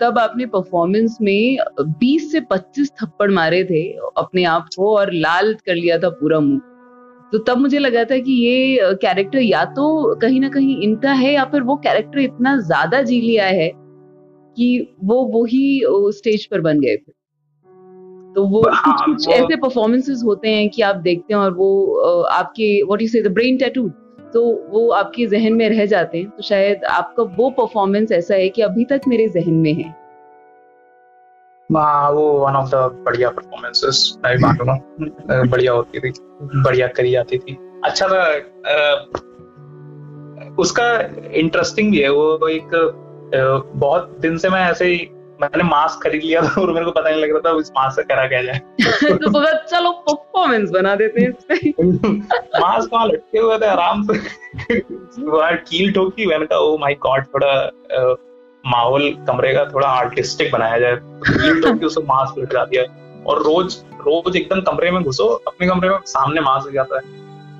तब 0.00 0.18
आपने 0.18 0.46
परफॉर्मेंस 0.46 1.18
में 1.20 1.58
20 2.00 2.30
से 2.32 2.40
25 2.40 2.90
थप्पड़ 3.02 3.30
मारे 3.30 3.64
थे 3.64 3.82
अपने 4.16 4.44
आप 4.44 4.68
को 4.76 4.96
और 4.96 5.12
लाल 5.12 5.54
कर 5.54 5.74
लिया 5.74 5.98
था 5.98 6.08
पूरा 6.08 6.40
मुँह। 6.40 6.60
तो 7.32 7.38
तब 7.38 7.58
मुझे 7.58 7.78
लगा 7.78 8.04
था 8.04 8.18
कि 8.18 8.32
ये 8.32 8.78
कैरेक्टर 8.94 9.38
या 9.38 9.64
तो 9.64 10.14
कहीं 10.14 10.40
ना 10.40 10.48
कहीं 10.48 10.80
इनका 10.82 11.12
है 11.12 11.32
या 11.32 11.44
फिर 11.44 11.62
वो 11.62 11.76
कैरेक्टर 11.76 12.18
इतना 12.18 12.56
ज़्यादा 12.56 13.02
जी 13.02 13.20
लिया 13.20 13.46
है 13.46 13.70
कि 14.56 14.96
वो 15.04 15.24
वो 15.24 15.44
ही 15.44 15.82
स्टेज 16.12 16.46
पर 16.46 16.60
बन 16.60 16.80
गए 16.80 16.96
थे 16.96 17.12
तो 18.34 18.44
वो 18.46 18.62
हाँ, 18.70 18.82
कुछ 18.84 19.04
कुछ 19.06 19.28
ऐसे 19.28 19.56
परफॉर्मेंसेस 19.56 20.22
होते 20.24 20.50
हैं 20.50 20.68
कि 20.70 20.82
आप 20.82 20.96
देखते 20.96 21.34
हैं 21.34 21.40
और 21.40 21.52
वो 21.54 22.22
आपके 22.22 22.82
what 22.82 23.02
you 23.02 23.08
say 23.08 23.22
the 23.22 23.32
brain 23.32 23.56
tattoo 23.56 23.88
तो 24.34 24.42
वो 24.68 24.88
आपके 24.90 25.26
जहन 25.26 25.52
में 25.52 25.68
रह 25.68 25.86
जाते 25.86 26.18
हैं। 26.18 26.30
तो 26.30 26.42
शायद 26.42 26.84
आपका 26.84 27.22
वो 27.22 27.50
परफॉर्मेंस 27.50 28.12
ऐसा 28.12 28.34
है 28.34 28.48
कि 28.48 28.62
अभी 28.62 28.84
तक 28.84 29.00
मेरे 29.08 29.28
जहन 29.28 29.54
में 29.54 29.72
है। 29.72 29.94
हाँ 31.76 32.10
वो 32.10 32.22
वन 32.38 32.54
ऑफ़ 32.54 32.68
द 32.68 32.74
बढ़िया 33.06 33.30
परफॉर्मेंसेस 33.30 34.18
मैं 34.24 34.36
भी 34.36 34.42
मानूँगा 34.44 35.42
बढ़िया 35.42 35.72
होती 35.72 36.00
थी 36.00 36.12
बढ़िया 36.62 36.86
करी 36.86 37.10
जाती 37.10 37.38
थी। 37.38 37.56
अच्छा 37.84 38.08
था 38.08 38.22
उसका 40.58 40.88
इंटरेस्टिंग 41.32 41.90
भी 41.92 42.00
है 42.00 42.10
वो 42.10 42.48
एक 42.48 42.70
बहुत 43.74 44.16
दिन 44.20 44.38
से 44.38 44.48
मैं 44.48 44.60
ऐसे 44.70 44.84
ही 44.84 45.08
मैंने 45.42 45.64
मास्क 45.64 46.02
खरीद 46.02 46.22
लिया 46.22 46.42
था 46.42 46.60
और 46.60 46.72
मेरे 46.72 46.84
को 46.84 46.90
पता 46.90 47.10
नहीं 47.10 47.22
लग 47.22 47.30
रहा 47.30 47.52
था 47.52 47.58
इस 47.60 47.70
मास्क 47.70 47.96
से 47.96 48.02
करा 48.02 48.26
क्या 48.28 48.42
जाए। 48.42 48.58
तो 49.16 49.30
बोला 49.30 49.52
चलो 49.52 49.92
परफॉर्मेंस 50.08 50.70
बना 50.70 50.94
देते 50.96 51.20
हैं 51.20 51.30
मास्क 52.60 52.92
वहाँ 52.92 53.06
लटके 53.06 53.38
हुए 53.38 53.58
थे 53.58 53.66
आराम 53.66 54.02
से। 54.02 54.18
कील 55.68 55.92
ठोकी 55.92 56.26
मैंने 56.26 56.46
कहा 56.46 56.58
ओ 56.58 56.78
माय 56.78 56.94
गॉड 56.94 57.24
थोड़ा 57.24 57.70
माहौल 58.64 59.10
कमरे 59.28 59.52
का 59.54 59.64
थोड़ा 59.64 59.88
आर्टिस्टिक 59.88 60.52
बनाया 60.52 60.78
जाए। 60.78 60.96
ठोकी 61.60 61.86
उसको 61.86 62.02
मास्क 62.04 62.38
लटका 62.38 62.64
दिया। 62.64 62.82
और 63.26 63.42
रोज 63.42 63.76
रोज 64.00 64.36
एकदम 64.36 64.60
कमरे 64.62 64.90
में 64.90 65.02
घुसो, 65.02 65.24
अपने 65.46 65.66
कमरे 65.68 65.88
में 65.88 65.98
सामने 66.06 66.40
मास्क 66.40 66.72
जाता 66.72 66.96
है। 66.96 67.02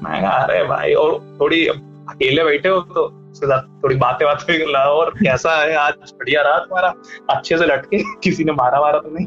मैं 0.02 0.20
कहा, 0.22 0.30
अरे 0.32 0.62
भाई! 0.64 0.92
और 0.94 1.18
थोड़ी 1.40 1.66
अकेले 1.66 2.44
बैठे 2.44 2.68
हो 2.68 2.80
तो 2.80 3.04
उसके 3.30 3.46
साथ 3.46 3.62
थोड़ी 3.82 3.96
बातें 3.96 4.26
बातें 4.26 4.74
और 4.74 5.10
कैसा 5.14 5.54
है 5.56 5.74
आज? 5.76 5.94
बढ़िया 6.12 6.42
रहा 6.42 6.58
तुम्हारा? 6.58 6.92
अच्छे 7.30 7.58
से 7.58 7.66
लटके? 7.66 8.02
किसी 8.20 8.44
ने 8.44 8.52
मारा 8.52 8.80
मारा 8.80 8.98
तो 8.98 9.10
नहीं? 9.10 9.26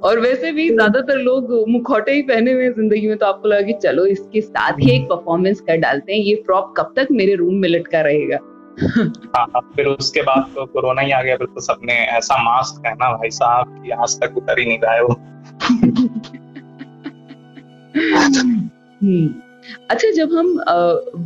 और 0.00 0.18
वैसे 0.20 0.50
भी 0.52 0.68
ज़्यादातर 0.68 1.18
लोग 1.18 1.52
मुखौटे 1.68 2.12
ही 2.12 2.22
पहने 2.22 2.52
हुए 2.52 2.68
ज़िंदगी 2.70 3.08
में 3.08 3.16
तो 3.18 3.26
आपको 3.26 3.48
लगा 3.48 3.60
कि 3.62 3.72
चलो 3.82 4.04
इसके 4.06 4.40
साथ 4.40 4.80
ही 4.80 4.90
एक 4.90 5.08
परफॉर्मेंस 5.08 5.60
कर 5.60 5.76
डालते 5.76 6.12
हैं। 6.12 6.20
ये 6.20 6.34
प्रॉप 6.46 6.72
कब 6.76 6.92
तक 6.96 7.08
मेरे 7.12 7.34
रूम 7.34 7.54
में 7.54 7.68
लटका 7.68 8.00
रहेगा? 8.00 8.38
हाँ 8.78 9.60
फिर 9.76 9.86
उसके 9.86 10.22
बाद 10.22 10.50
तो 10.54 10.64
कोरोना 10.66 11.02
ही 11.02 11.10
आ 11.10 11.22
गया 11.22 11.36
फिर 11.36 11.46
तो 11.46 11.60
सबने 11.60 11.94
ऐसा 12.16 12.42
मास्क 12.42 12.80
पहना 12.82 13.10
भाई 13.12 13.30
साहब 13.30 13.82
कि 13.84 13.90
आज 13.90 14.16
तक 14.20 14.36
उतर 14.36 14.58
ही 14.58 14.66
नहीं 14.66 14.78
रहा 14.78 14.94
है 14.94 15.02
वो 15.02 15.14
हम्म। 19.00 19.26
अच्छा 19.90 20.10
जब 20.10 20.32
हम 20.32 20.56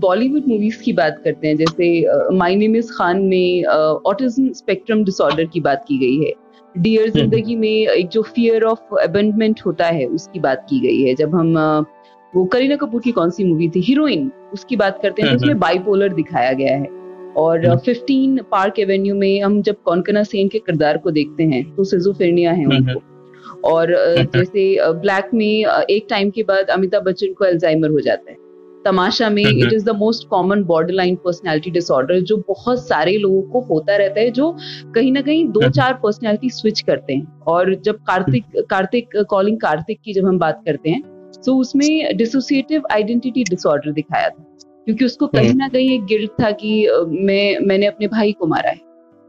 बॉलीवुड 0.01 0.47
मूवीज़ 0.49 0.83
की 0.83 0.93
बात 0.93 1.21
करते 1.25 1.49
हैं 1.49 1.57
जैसे 1.57 2.37
माय 2.37 2.55
नेम 2.57 2.77
इज़ 2.77 2.93
खान 2.93 3.23
में 3.23 3.65
ऑटिज्म 3.65 4.53
स्पेक्ट्रम 4.53 5.05
डिसऑर्डर 5.05 5.45
की 5.45 5.61
बात 5.61 5.85
की 5.89 5.99
गई 5.99 6.25
है 6.25 6.33
डियर 6.75 7.03
हम्म। 7.03 7.19
ज़िंदगी 7.19 7.57
में 7.57 7.69
एक 7.69 8.09
जो 8.09 8.23
फियर 8.23 8.65
ऑफ़ 8.65 8.97
अबेंडमेंट 8.99 9.61
होता 9.67 9.87
है 9.89 10.07
उसकी 10.09 10.41
बात 10.41 10.67
की 10.71 10.81
गई 10.81 11.03
है 11.03 11.15
जब 11.15 11.35
हम 11.35 11.57
वो 12.33 12.45
करीना 12.45 12.77
कपूर 12.77 13.01
की 13.01 13.13
कौन 13.13 13.31
सी 13.31 13.45
मूवी 13.45 13.69
थी 13.69 13.81
हीरोइन 13.81 14.31
उसकी 14.53 14.77
बात 14.77 14.99
करते 15.03 15.23
हैं 15.23 15.31
तो 15.31 15.37
उसमें 15.37 15.59
बाइपोलर। 15.59 16.13
दिखाया 16.13 16.53
गया 16.53 16.77
है 16.77 17.00
और 17.37 17.79
फिफ्टीन 17.79 18.39
पार्क 18.51 18.79
एवेन्यू 18.79 19.15
में 19.15 19.43
हम 19.43 19.63
जब 19.63 19.77
कौनकना 19.83 20.23
सेन 20.23 20.49
के 20.49 20.59
किरदार 20.59 20.99
को 20.99 21.11
देखते 21.11 21.45
हैं 21.45 21.77
तो 21.77 21.85
सिजोफेरनिया 21.85 22.53
है 22.53 22.67
उनको। 22.67 23.03
और 23.65 23.89
जैसे 24.37 24.93
ब्लैक 24.93 25.31
में 25.35 25.65
एक 25.91 26.07
टाइम 26.11 26.31
के 26.31 26.43
बाद 26.43 26.71
अमिताभ 26.71 27.03
बच्चन 27.03 27.33
को 27.33 27.45
अल्जाइमर 27.45 27.91
हो 27.91 28.01
जाता 28.01 28.31
है। 28.31 28.37
तमाशा 28.85 29.31
में 29.31 29.43
it 29.43 29.73
is 29.73 29.85
the 29.85 29.91
most 29.91 30.29
common 30.29 30.63
borderline 30.93 31.17
personality 31.17 31.71
disorder 31.71 32.21
जो 32.21 32.37
बहुत 32.49 32.87
सारे 32.89 33.17
लोगों 33.19 33.43
को 33.43 33.61
होता 33.61 33.97
रहता 33.97 34.21
है 34.21 34.31
जो 34.31 34.57
कहीं 34.95 35.13
ना 35.13 35.21
कहीं 35.21 35.49
दो 35.49 35.69
चार 35.71 35.95
पर्सनैलिटी 35.95 36.51
स्विच 36.51 36.81
करते 36.81 37.15
हैं। 37.15 37.41
और 37.41 37.75
जब 37.75 37.95
कार्तिक 37.95 38.45
कार्तिक 38.71 39.17
कॉलिंग 39.17 39.61
कार्तिक 39.61 40.01
की 40.05 40.13
जब 40.13 40.27
हम 40.27 40.39
बात 40.39 40.63
करते 40.67 40.91
हैं 40.91 41.03
तो 41.47 41.57
उसमें 41.57 42.17
डिसोसिएटिव 42.17 42.83
आइडेंटिटी 42.93 43.45
डिसऑर्डर 43.45 43.93
दिखाया 43.93 44.29
था। 44.29 44.50
क्योंकि 44.87 45.05
उसको 45.05 45.27
कहीं 45.27 45.55
ना 45.55 45.69
कहीं 45.69 45.91
एक 45.91 46.05
गिल्ट 46.05 46.31
था 46.43 46.51
कि 46.51 46.89
मैं 47.09 47.59
मैंने 47.67 47.87
अपने 47.87 48.07
भाई 48.07 48.33
को 48.33 48.47
मारा 48.47 48.71
है। 48.71 48.81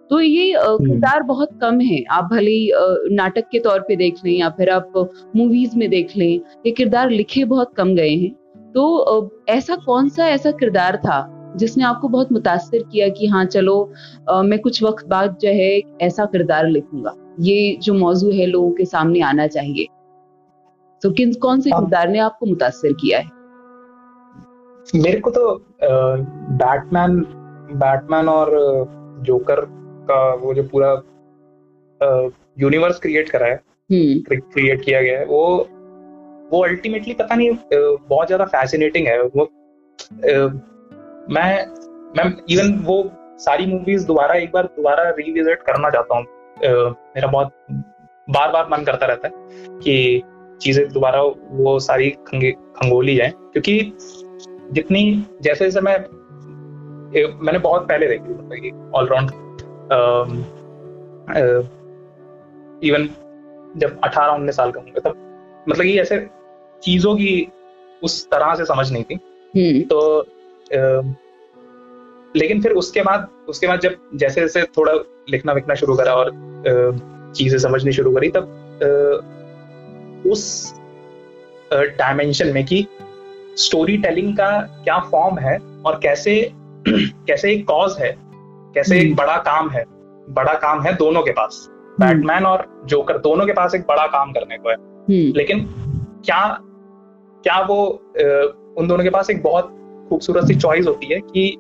तो 0.10 0.20
ये 0.22 0.52
हम्म। 0.52 0.86
किरदार 0.86 1.24
बहुत 1.24 1.50
कम 1.62 1.80
है। 1.82 2.04
आप 2.12 2.24
भले 2.24 2.52
ही 2.52 2.72
नाटक 3.16 3.48
के 3.52 3.60
तौर 3.60 3.80
पे 3.80 3.96
देख 3.96 4.16
लें 4.26 4.34
या 4.34 4.50
फिर 4.50 4.70
आप 4.70 5.12
मूवीज़ 5.36 5.78
में 5.78 5.90
देख 5.90 6.18
लें 6.18 6.40
ये 6.66 6.72
किरदार 6.72 7.10
लिखे 7.10 7.44
बहुत 7.46 7.74
कम 7.78 7.96
गए 7.96 8.10
हैं। 8.10 8.32
तो 8.72 9.46
ऐसा 9.50 9.76
कौन 9.76 10.10
सा 10.10 10.28
ऐसा 10.28 10.52
किरदार 10.52 10.98
था 10.98 11.38
जिसने 11.58 11.84
आपको 11.84 12.08
बहुत 12.08 12.32
मुतासर 12.32 12.84
किया 12.84 13.10
कि 13.10 13.28
हाँ 13.28 13.46
चलो 13.46 13.92
आ, 14.30 14.42
मैं 14.42 14.60
कुछ 14.60 14.84
वक्त 14.84 15.08
बाद 15.08 15.38
जो 15.42 15.50
है 15.50 15.82
ऐसा 16.02 16.26
किरदार 16.26 16.68
लिखूँगा। 16.68 17.16
ये 17.40 17.78
जो 17.82 17.94
मौजू 17.94 18.32
है 18.32 18.46
लोगों 18.46 18.72
के 18.72 18.86
सामने 18.86 19.22
आना 19.22 19.48
चाहिए। 19.48 19.86
तो 21.02 21.12
किन 21.12 21.34
कौन 21.34 21.62
से 21.62 21.70
हाँ। 21.70 21.82
किरदार 21.82 22.10
ने 22.10 22.20
आपको 22.20 22.46
मुतासर 22.46 22.94
किया 22.94 23.20
है? 23.20 23.41
मेरे 24.96 25.20
को 25.20 25.32
तो 25.32 25.54
बैटमैन 25.82 27.20
बैटमैन 27.76 28.30
और 28.30 28.52
जोकर 29.22 29.62
का 30.08 30.24
वो 30.36 30.54
जो 30.54 30.63
पूरा 30.65 30.91
यूनिवर्स 32.58 33.00
क्रिएट 33.00 33.30
करा 33.30 33.48
है 33.48 33.60
क्रिएट 33.89 34.44
हम्म। 34.58 34.84
किया 34.84 35.02
गया 35.02 35.20
है 35.20 35.26
वो 35.26 35.44
वो 36.52 36.63
अल्टीमेटली 36.65 37.13
पता 37.13 37.36
नहीं 37.36 37.52
बहुत 37.74 38.28
ज़्यादा 38.28 38.46
फैसिनेटिंग 38.48 39.08
है 39.08 39.22
वो 39.26 39.50
मैं 41.30 41.65
मैं 42.17 42.26
इवन 42.50 42.74
वो 42.84 43.04
सारी 43.38 43.65
मूवीज़ 43.65 44.06
दोबारा 44.08 44.36
एक 44.36 44.52
बार 44.52 44.65
दोबारा 44.78 45.10
रिविजिट 45.12 45.62
करना 45.62 45.89
चाहता 45.89 46.15
हूँ 46.15 46.26
मेरा 47.15 47.28
बहुत 47.28 47.54
बार 48.28 48.52
बार 48.52 48.67
मन 48.70 48.84
करता 48.84 49.06
रहता 49.06 49.28
है 49.28 49.80
कि 49.80 50.22
चीज़ें 50.62 50.88
दोबारा 50.89 51.22
वो 51.60 51.80
सारी 51.80 52.10
खंगे 52.28 52.52
खंगोली 52.52 53.15
जाए 53.15 53.30
क्योंकि 53.30 53.80
जितनी 54.72 55.04
जैसे 55.42 55.66
जैसे 55.66 55.82
मैं 55.82 55.98
मैंने 57.40 57.60
बहुत 57.60 57.88
पहले 57.88 58.08
देखी 58.08 58.34
मतलब 58.34 58.92
ऑलराउंड 58.96 59.32
इवन 62.84 63.10
जब 63.78 64.00
अठारह 64.04 64.34
उन्नीस 64.34 64.56
साल 64.56 64.72
का 64.72 64.80
होंगे 64.80 65.02
तब 65.02 65.66
मतलब 65.70 65.84
कि 65.84 65.98
ऐसे 66.00 66.20
चीज़ों 66.84 67.16
की 67.16 67.48
उस 68.04 68.26
तरह 68.30 68.56
से 68.56 68.66
समझ 68.66 68.92
नहीं 68.92 69.04
थी 69.04 69.20
हम्म। 69.54 69.82
तो 69.84 70.00
आ, 70.20 71.02
लेकिन 72.36 72.62
फिर 72.62 72.72
उसके 72.72 73.02
बाद 73.02 73.28
उसके 73.50 73.68
बाद 73.68 73.80
जब 73.80 73.96
जैसे 74.16 74.42
जैसे 74.42 74.64
थोड़ा 74.78 74.94
लिखना 75.30 75.54
विखना 75.54 75.76
शुरू 75.76 75.96
करा 75.96 76.14
और 76.14 76.32
चीज़ें 77.36 77.58
समझनी 77.60 77.92
शुरू 77.92 78.12
करी 78.12 78.30
तब 78.30 78.44
आ, 78.84 78.90
उस 80.32 80.74
डायमेंशन 81.74 82.54
में 82.54 82.66
कि 82.66 82.86
स्टोरी 83.58 83.98
टेलिंग 83.98 84.34
का 84.34 84.50
क्या 84.84 85.00
फॉर्म 85.12 85.38
है 85.40 85.58
और 85.86 86.00
कैसे 86.04 86.40
कैसे 86.88 87.52
एक 87.54 87.66
कॉज 87.68 87.96
है 88.00 88.16
कैसे 88.76 89.00
एक 89.00 89.06
हम्म। 89.06 89.16
बड़ा 89.16 89.38
काम 89.38 89.70
है 89.70 89.84
बड़ा 90.30 90.54
काम 90.54 90.82
है 90.82 90.94
दोनों 90.96 91.22
के 91.24 91.32
पास 91.32 91.68
बैटमैन 92.00 92.38
हम्म। 92.38 92.48
और 92.48 92.66
जोकर 92.86 93.18
दोनों 93.18 93.46
के 93.46 93.54
पास 93.54 93.76
एक 93.76 93.82
बड़ा 93.82 94.06
काम 94.08 94.32
करने 94.32 94.58
को 94.58 94.70
है 94.70 94.76
हम्म। 94.76 95.34
लेकिन 95.38 95.66
क्या 96.26 96.42
क्या 97.44 97.60
वो 97.62 97.84
उन 98.78 98.88
दोनों 98.88 99.04
के 99.04 99.10
पास 99.10 99.30
एक 99.30 99.44
बहुत 99.44 99.70
खूबसूरत 100.10 100.48
सी 100.48 100.56
चॉइस 100.56 100.88
होती 100.88 101.14
है 101.14 101.20
कि 101.20 101.56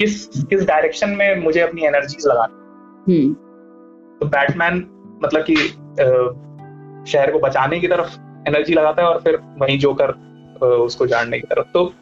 किस 0.00 0.26
किस 0.44 0.64
डायरेक्शन 0.66 1.10
में 1.10 1.42
मुझे 1.42 1.60
अपनी 1.60 1.84
एनर्जीज 1.86 2.26
लगानी 2.26 3.22
तो 4.20 4.26
बैटमैन 4.26 4.86
मतलब 5.24 5.44
कि 5.44 5.56
शहर 7.12 7.30
को 7.30 7.38
बचाने 7.38 7.80
की 7.80 7.88
तरफ़ 7.88 8.16
एनर्जी 8.48 8.74
लगाता 8.74 9.02
है 9.02 9.08
और 9.08 9.20
फिर 9.20 9.38
वहीं 9.58 9.78
जोकर 9.78 10.14
उसको 10.62 11.06
जानने 11.06 11.38
की 11.38 11.46
तरफ़ 11.46 11.72
तो 11.72 11.92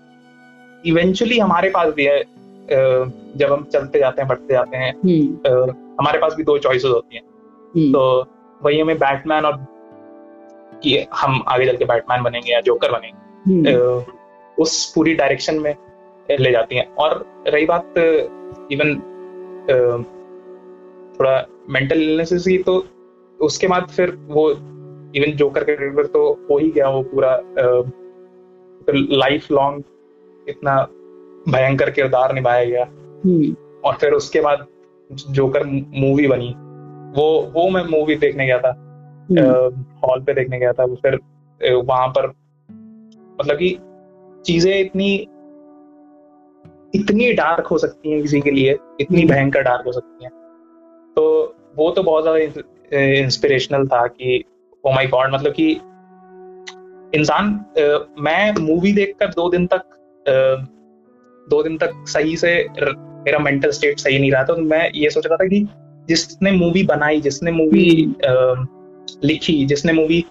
इवेंचुअली 0.85 1.39
हमारे 1.39 1.71
पास 1.71 1.93
भी 1.95 2.05
है 2.05 2.23
जब 3.37 3.53
हम 3.53 3.65
चलते 3.73 3.99
जाते 3.99 4.23
हैं 4.23 4.29
बढ़ते 4.29 4.55
जाते 4.55 4.77
हैं 4.77 4.93
हम्म। 4.93 5.71
हमारे 6.01 6.19
पास 6.19 6.35
भी 6.35 6.45
दो 6.45 6.59
चॉइसेस 6.59 6.91
होती 6.91 7.17
हैं 7.17 7.23
हम्म। 7.23 7.93
तो 7.93 8.27
वही 8.61 8.81
हमें 8.81 8.99
बैटमैन 8.99 9.45
और 9.45 9.57
कि 10.83 11.07
हम 11.15 11.43
आगे 11.49 11.67
चल 11.67 11.77
के 11.77 11.85
बैटमैन 11.85 12.23
बनेंगे 12.23 12.53
या 12.53 12.61
जोकर 12.61 12.93
बनेंगे 12.93 13.71
हम्म। 13.71 14.63
उस 14.63 14.93
पूरी 14.95 15.15
डायरेक्शन 15.15 15.59
में 15.59 15.75
ले 16.29 16.51
जाती 16.51 16.77
हैं 16.77 16.95
और 16.95 17.25
रही 17.49 17.67
बात 17.67 17.99
इवन 18.73 18.95
थोड़ा 21.21 21.47
मेंटल 21.69 22.03
इलनेसेस 22.03 22.47
की 22.49 22.59
तो 22.59 22.85
उसके 23.41 23.67
बाद 23.67 23.91
फिर 23.91 24.11
वो 24.29 24.51
इवन 25.17 25.33
जोकर 25.33 25.65
का 25.65 26.03
तो 26.03 26.47
हो 26.51 26.59
ही 26.59 26.71
गया 26.71 26.89
वो 26.89 27.03
पूरा 27.03 27.37
लाइफ 28.89 29.51
लॉन्ग 29.53 29.85
इतना 30.47 30.81
भयंकर 31.49 31.91
किरदार 31.91 32.35
निभाया 32.35 32.65
गया 32.65 32.85
हम्म। 32.85 33.55
और 33.85 33.95
फिर 33.95 34.13
उसके 34.13 34.41
बाद 34.41 34.67
जोकर 35.11 35.65
मूवी 35.97 36.27
बनी 36.27 36.55
वो 37.17 37.29
वो 37.55 37.69
मैं 37.71 37.85
मूवी 37.85 38.17
देखने 38.17 38.47
गया 38.47 38.59
था 38.59 38.71
हॉल 39.31 39.39
हम्म। 39.39 40.25
पे 40.25 40.35
देखने 40.35 40.59
गया 40.59 40.73
था 40.73 40.87
फिर 40.87 41.19
वहाँ 41.61 42.09
पर 42.09 42.27
मतलब 43.39 43.57
कि 43.57 43.77
चीज़ें 44.45 44.79
इतनी 44.81 45.15
इतनी 46.95 47.33
डार्क 47.33 47.67
हो 47.67 47.79
सकती 47.79 48.11
हैं 48.11 48.21
किसी 48.23 48.41
के 48.41 48.51
लिए 48.51 48.77
इतनी 49.01 49.21
हम्म। 49.21 49.33
भयंकर 49.33 49.63
डार्क 49.63 49.87
हो 49.87 49.93
सकती 49.93 50.25
हैं 50.25 50.33
तो 51.17 51.25
वो 51.77 51.91
तो 51.91 52.03
बहुत 52.03 52.23
ज़्यादा 52.23 53.19
इंस्पिरेशनल 53.19 53.87
था 53.87 54.07
कि 54.07 54.43
ओ 54.85 54.93
माय 54.93 55.07
गॉड 55.07 55.35
मतलब 55.35 55.53
कि 55.53 55.81
इंसान 57.17 57.49
मैं 58.21 58.53
मूवी 58.61 58.93
देखकर 58.93 59.29
दो 59.31 59.49
दिन 59.51 59.67
तक 59.67 59.83
दो 61.47 61.63
दिन 61.63 61.77
तक 61.79 62.05
सही 62.09 62.37
से 62.37 62.53
मेरा 62.73 63.39
मेंटल 63.39 63.71
स्टेट 63.71 63.99
सही 63.99 64.19
नहीं 64.19 64.31
रहा 64.33 64.43
था 64.43 64.55
तो 64.55 64.63
मैं 64.65 64.91
ये 64.95 65.11
सोच 65.11 65.27
रहा 65.27 65.37
था 65.37 65.47
कि 65.47 65.67
जिसने 66.09 66.53
मूवी 66.53 66.83
बनाई 66.83 67.21
जिसने 67.21 67.53
मूवी 67.53 67.89
हम्म। 68.27 68.67
लिखी 69.25 69.65
जिसने 69.67 69.93
मूवी 69.93 70.25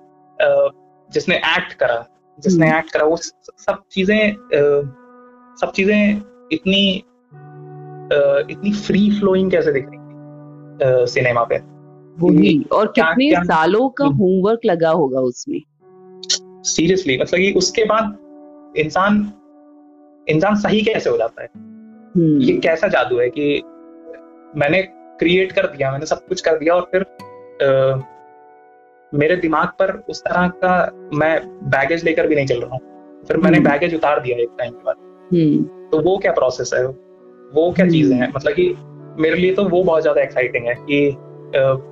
जिसने 1.10 1.36
एक्ट 1.36 1.74
करा 1.74 2.06
जिसने 2.40 2.68
एक्ट 2.68 2.76
हम्म। 2.76 2.90
करा 2.90 3.06
वो 3.06 3.18
सब 3.18 3.82
चीज़ें 3.92 4.36
सब 5.62 5.72
चीज़ें 5.72 6.22
इतनी 6.52 6.86
इतनी 8.52 8.72
फ्री 8.78 9.10
फ्लोइंग 9.20 9.52
कैसे 9.52 9.72
दिख 9.72 9.86
रही 9.86 10.00
थी 10.00 11.06
सिनेमा 11.08 11.44
पे 11.44 11.58
वही 12.18 12.60
और 12.72 12.88
कितने 12.88 13.30
क्या, 13.30 13.42
सालों 13.44 13.88
का 13.90 14.06
होमवर्क। 14.06 14.66
लगा 14.66 14.90
होगा 14.92 15.20
उसमें 15.22 15.60
सीरियसली 16.66 17.18
मतलब 17.18 17.40
कि 17.40 17.52
उसके 17.58 17.84
बाद 17.84 18.18
इंसान 18.78 19.22
इंसान 20.28 20.56
सही 20.56 20.82
कैसे 20.82 21.10
हो 21.10 21.18
जाता 21.18 21.42
है? 21.42 21.48
हम्म। 22.16 22.42
ये 22.42 22.58
कैसा 22.58 22.88
जादू 22.88 23.18
है 23.18 23.30
कि 23.30 23.62
मैंने 24.60 24.82
क्रिएट 25.20 25.52
कर 25.52 25.68
दिया 25.68 25.92
मैंने 25.92 26.06
सब 26.06 26.26
कुछ 26.28 26.42
कर 26.42 26.58
दिया 26.60 26.74
और 26.74 26.88
फिर 26.92 27.02
आ, 27.02 28.02
मेरे 29.14 29.36
दिमाग 29.36 29.68
पर 29.80 29.92
उस 30.10 30.22
तरह 30.22 30.48
का 30.64 30.74
मैं 31.14 31.40
बैगेज 31.70 32.04
लेकर 32.04 32.28
भी 32.28 32.36
नहीं 32.36 32.46
चल 32.46 32.62
रहा 32.62 32.76
हूँ। 32.76 33.24
फिर 33.28 33.38
मैंने 33.38 33.60
बैगेज 33.60 33.90
हम्म। 33.90 33.98
उतार 33.98 34.20
दिया 34.20 34.38
एक 34.38 34.50
टाइम 34.58 34.74
के 34.74 34.84
बाद। 34.84 34.96
हम्म। 35.34 35.64
तो 35.90 36.00
वो 36.00 36.18
क्या 36.18 36.32
प्रोसेस 36.32 36.72
है? 36.74 36.86
वो 37.54 37.72
क्या 37.72 37.88
चीज़ें 37.90 38.16
हैं? 38.18 38.32
मतलब 38.36 38.54
कि 38.54 38.74
मेरे 39.22 39.36
लिए 39.36 39.54
तो 39.54 39.64
वो 39.64 39.84
बहुत 39.84 40.02
ज़्यादा 40.02 40.22
एक्साइटिंग 40.22 40.66
है 40.66 40.76
कि 40.80 41.16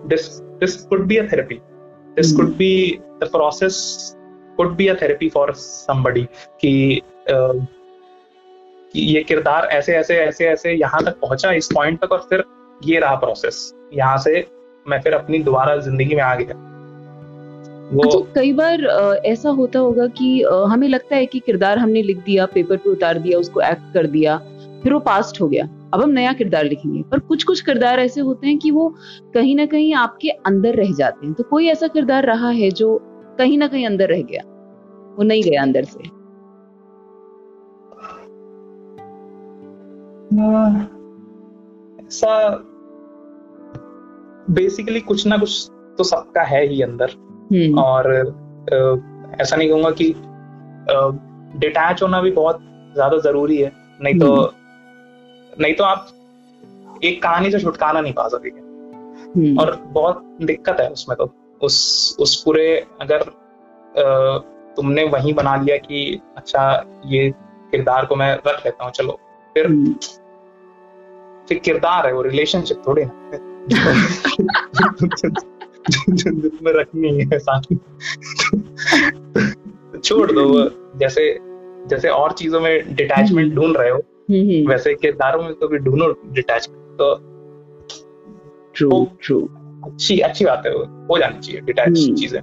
this 0.09 0.27
this 0.59 0.75
could 0.83 1.05
be 1.07 1.17
a 1.17 1.23
therapy 1.31 1.59
this 2.15 2.35
could 2.35 2.55
be 2.55 2.99
the 3.23 3.29
process 3.31 3.77
could 4.57 4.75
be 4.75 4.87
a 4.87 4.95
therapy 5.01 5.29
for 5.29 5.53
somebody 5.57 6.27
कि 6.61 7.01
ये 8.95 9.21
किरदार 9.23 9.65
ऐसे 9.71 9.95
ऐसे 9.95 10.15
ऐसे 10.17 10.47
ऐसे 10.47 10.71
यहाँ 10.71 11.03
तक 11.03 11.19
पहुँचा 11.21 11.51
इस 11.51 11.69
पॉइंट 11.73 11.99
तक 12.01 12.11
और 12.11 12.25
फिर 12.29 12.43
ये 12.85 12.99
रहा 12.99 13.15
प्रोसेस 13.15 13.73
यहाँ 13.93 14.17
से 14.17 14.45
मैं 14.85 14.99
फिर 15.01 15.13
अपनी 15.13 15.39
दोबारा 15.39 15.75
ज़िंदगी 15.77 16.15
में 16.15 16.21
आ 16.23 16.33
गया। 16.35 16.61
अच्छा, 17.95 18.19
कई 18.35 18.51
बार 18.53 18.83
ऐसा 19.25 19.49
होता 19.49 19.79
होगा 19.79 20.05
कि 20.09 20.41
हमें 20.69 20.87
लगता 20.87 21.15
है 21.15 21.25
कि 21.25 21.39
किरदार 21.39 21.77
हमने 21.77 22.01
लिख 22.01 22.17
दिया 22.17 22.45
पेपर 22.45 22.77
पे 22.77 22.89
उतार 22.89 23.19
दिया 23.19 23.39
उसको 23.39 23.61
एक्ट 23.61 23.93
कर 23.93 24.07
दिया 24.07 24.37
फिर 24.83 24.93
वो 24.93 24.99
पास्ट 24.99 25.41
हो 25.41 25.47
गया। 25.47 25.65
अब 25.93 26.01
हम 26.01 26.09
नया 26.09 26.31
किरदार 26.33 26.63
लिखेंगे। 26.63 27.01
पर 27.01 27.19
कुछ 27.19 27.43
कुछ 27.43 27.61
किरदार 27.61 27.99
ऐसे 27.99 28.21
होते 28.21 28.47
हैं 28.47 28.57
कि 28.57 28.71
वो 28.71 28.87
कहीं 29.33 29.55
ना 29.55 29.65
कहीं 29.65 29.93
आपके 29.95 30.29
अंदर 30.29 30.75
रह 30.75 30.93
जाते 30.97 31.25
हैं। 31.25 31.33
तो 31.35 31.43
कोई 31.43 31.67
ऐसा 31.67 31.87
किरदार 31.87 32.25
रहा 32.25 32.49
है 32.51 32.69
जो 32.71 32.95
कहीं 33.37 33.57
ना 33.57 33.67
कहीं 33.67 33.85
अंदर 33.85 34.09
रह 34.09 34.21
गया 34.21 34.43
वो 35.17 35.23
नहीं 35.23 35.43
गया 35.43 35.61
अंदर 35.61 35.83
से 35.83 36.11
ऐसा 42.05 42.33
बेसिकली 44.49 44.99
कुछ 45.01 45.25
ना 45.27 45.37
कुछ 45.37 45.69
तो 45.97 46.03
सबका 46.03 46.43
है 46.43 46.65
ही 46.67 46.81
अंदर 46.81 47.11
हम्म। 47.51 47.79
और 47.79 48.11
ऐसा 49.41 49.55
नहीं 49.55 49.69
कहूँगा 49.69 49.89
कि 49.91 50.13
डिटैच 51.59 52.01
होना 52.03 52.21
भी 52.21 52.31
बहुत 52.31 52.59
ज़्यादा 52.93 53.17
ज़रूरी 53.19 53.57
है 53.57 53.71
नहीं 54.01 54.19
तो 54.19 54.33
हम्म। 54.35 55.61
नहीं 55.61 55.73
तो 55.73 55.83
आप 55.83 56.99
एक 57.03 57.21
कहानी 57.23 57.51
से 57.51 57.59
छुटकारा 57.59 58.01
नहीं 58.01 58.13
पा 58.13 58.27
सकेंगे 58.27 58.59
हम्म। 58.59 59.59
और 59.59 59.75
बहुत 59.87 60.37
दिक्कत 60.41 60.79
है 60.79 60.89
उसमें 60.89 61.17
तो 61.17 61.25
उस 61.63 62.15
उस 62.19 62.43
पूरे 62.43 62.65
अगर 63.01 63.23
तुमने 64.77 65.03
वही 65.03 65.33
बना 65.33 65.55
लिया 65.55 65.77
कि 65.77 66.21
अच्छा 66.37 66.63
ये 67.05 67.29
किरदार 67.71 68.05
को 68.05 68.15
मैं 68.15 68.33
रख 68.47 68.65
लेता 68.65 68.83
हूँ 68.83 68.91
चलो। 68.91 69.19
फिर 69.55 69.67
फिर 71.47 71.57
किरदार 71.57 72.07
है 72.07 72.13
वो 72.13 72.21
रिलेशनशिप 72.21 72.81
थोड़ी 72.87 73.03
ना। 73.05 73.39
जिसमें 76.09 76.71
रखनी 76.73 77.19
है 77.21 77.39
साथ 77.39 77.61
छोड़ 79.99 80.31
दो 80.31 80.45
जैसे 80.99 81.39
जैसे 81.87 82.09
और 82.09 82.31
चीज़ों 82.31 82.59
में 82.61 82.95
डिटैचमेंट 82.95 83.47
हम्म। 83.47 83.61
ढूंढ 83.61 83.77
रहे 83.77 83.89
हो 83.89 83.97
हम्म, 83.97 84.41
हम्म। 84.41 84.69
वैसे 84.69 84.93
किरदारों 84.95 85.43
में 85.43 85.53
तो 85.53 85.67
भी 85.67 85.77
ढूंढो 85.77 86.11
डिटैचमेंट 86.25 86.97
तो 86.97 87.15
ट्रू 88.75 89.07
ट्रू 89.21 89.39
अच्छी 89.83 90.19
अच्छी 90.19 90.45
बात 90.45 90.63
है 90.65 90.73
हो 91.07 91.17
जानी 91.17 91.39
चाहिए 91.39 91.61
डिटैच 91.61 91.97
चीज़ें। 92.19 92.39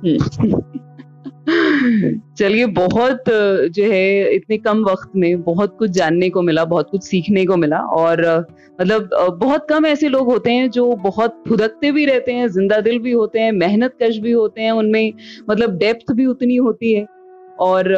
चलिए 2.39 2.67
बहुत 2.67 3.25
जो 3.29 3.85
है 3.85 4.35
इतने 4.35 4.57
कम 4.59 4.85
वक्त 4.85 5.11
में 5.17 5.43
बहुत 5.43 5.77
कुछ 5.79 5.91
जानने 5.91 6.31
को 6.31 6.43
मिला 6.43 6.65
बहुत 6.65 6.91
कुछ 6.91 7.03
सीखने 7.03 7.45
को 7.47 7.57
मिला 7.57 7.79
और 7.79 8.47
मतलब 8.81 9.09
बहुत 9.41 9.67
कम 9.69 9.87
ऐसे 9.87 10.09
लोग 10.09 10.27
होते 10.27 10.53
हैं 10.53 10.71
जो 10.71 10.95
बहुत 10.97 11.43
फुदकते 11.49 11.93
भी 11.93 12.05
रहते 12.05 12.33
हैं 12.33 12.49
ज़िंदा 12.49 12.81
दिल 12.81 12.99
भी 12.99 13.13
होते 13.13 13.41
हैं 13.41 13.53
मेहनत 13.53 13.97
कश 14.03 14.19
भी 14.19 14.33
होते 14.33 14.63
हैं 14.63 14.73
उनमें 14.73 15.13
मतलब 15.51 15.77
डेप्थ 15.79 16.13
भी 16.13 16.27
उतनी 16.27 16.57
होती 16.57 16.93
है 16.93 17.07
और 17.61 17.93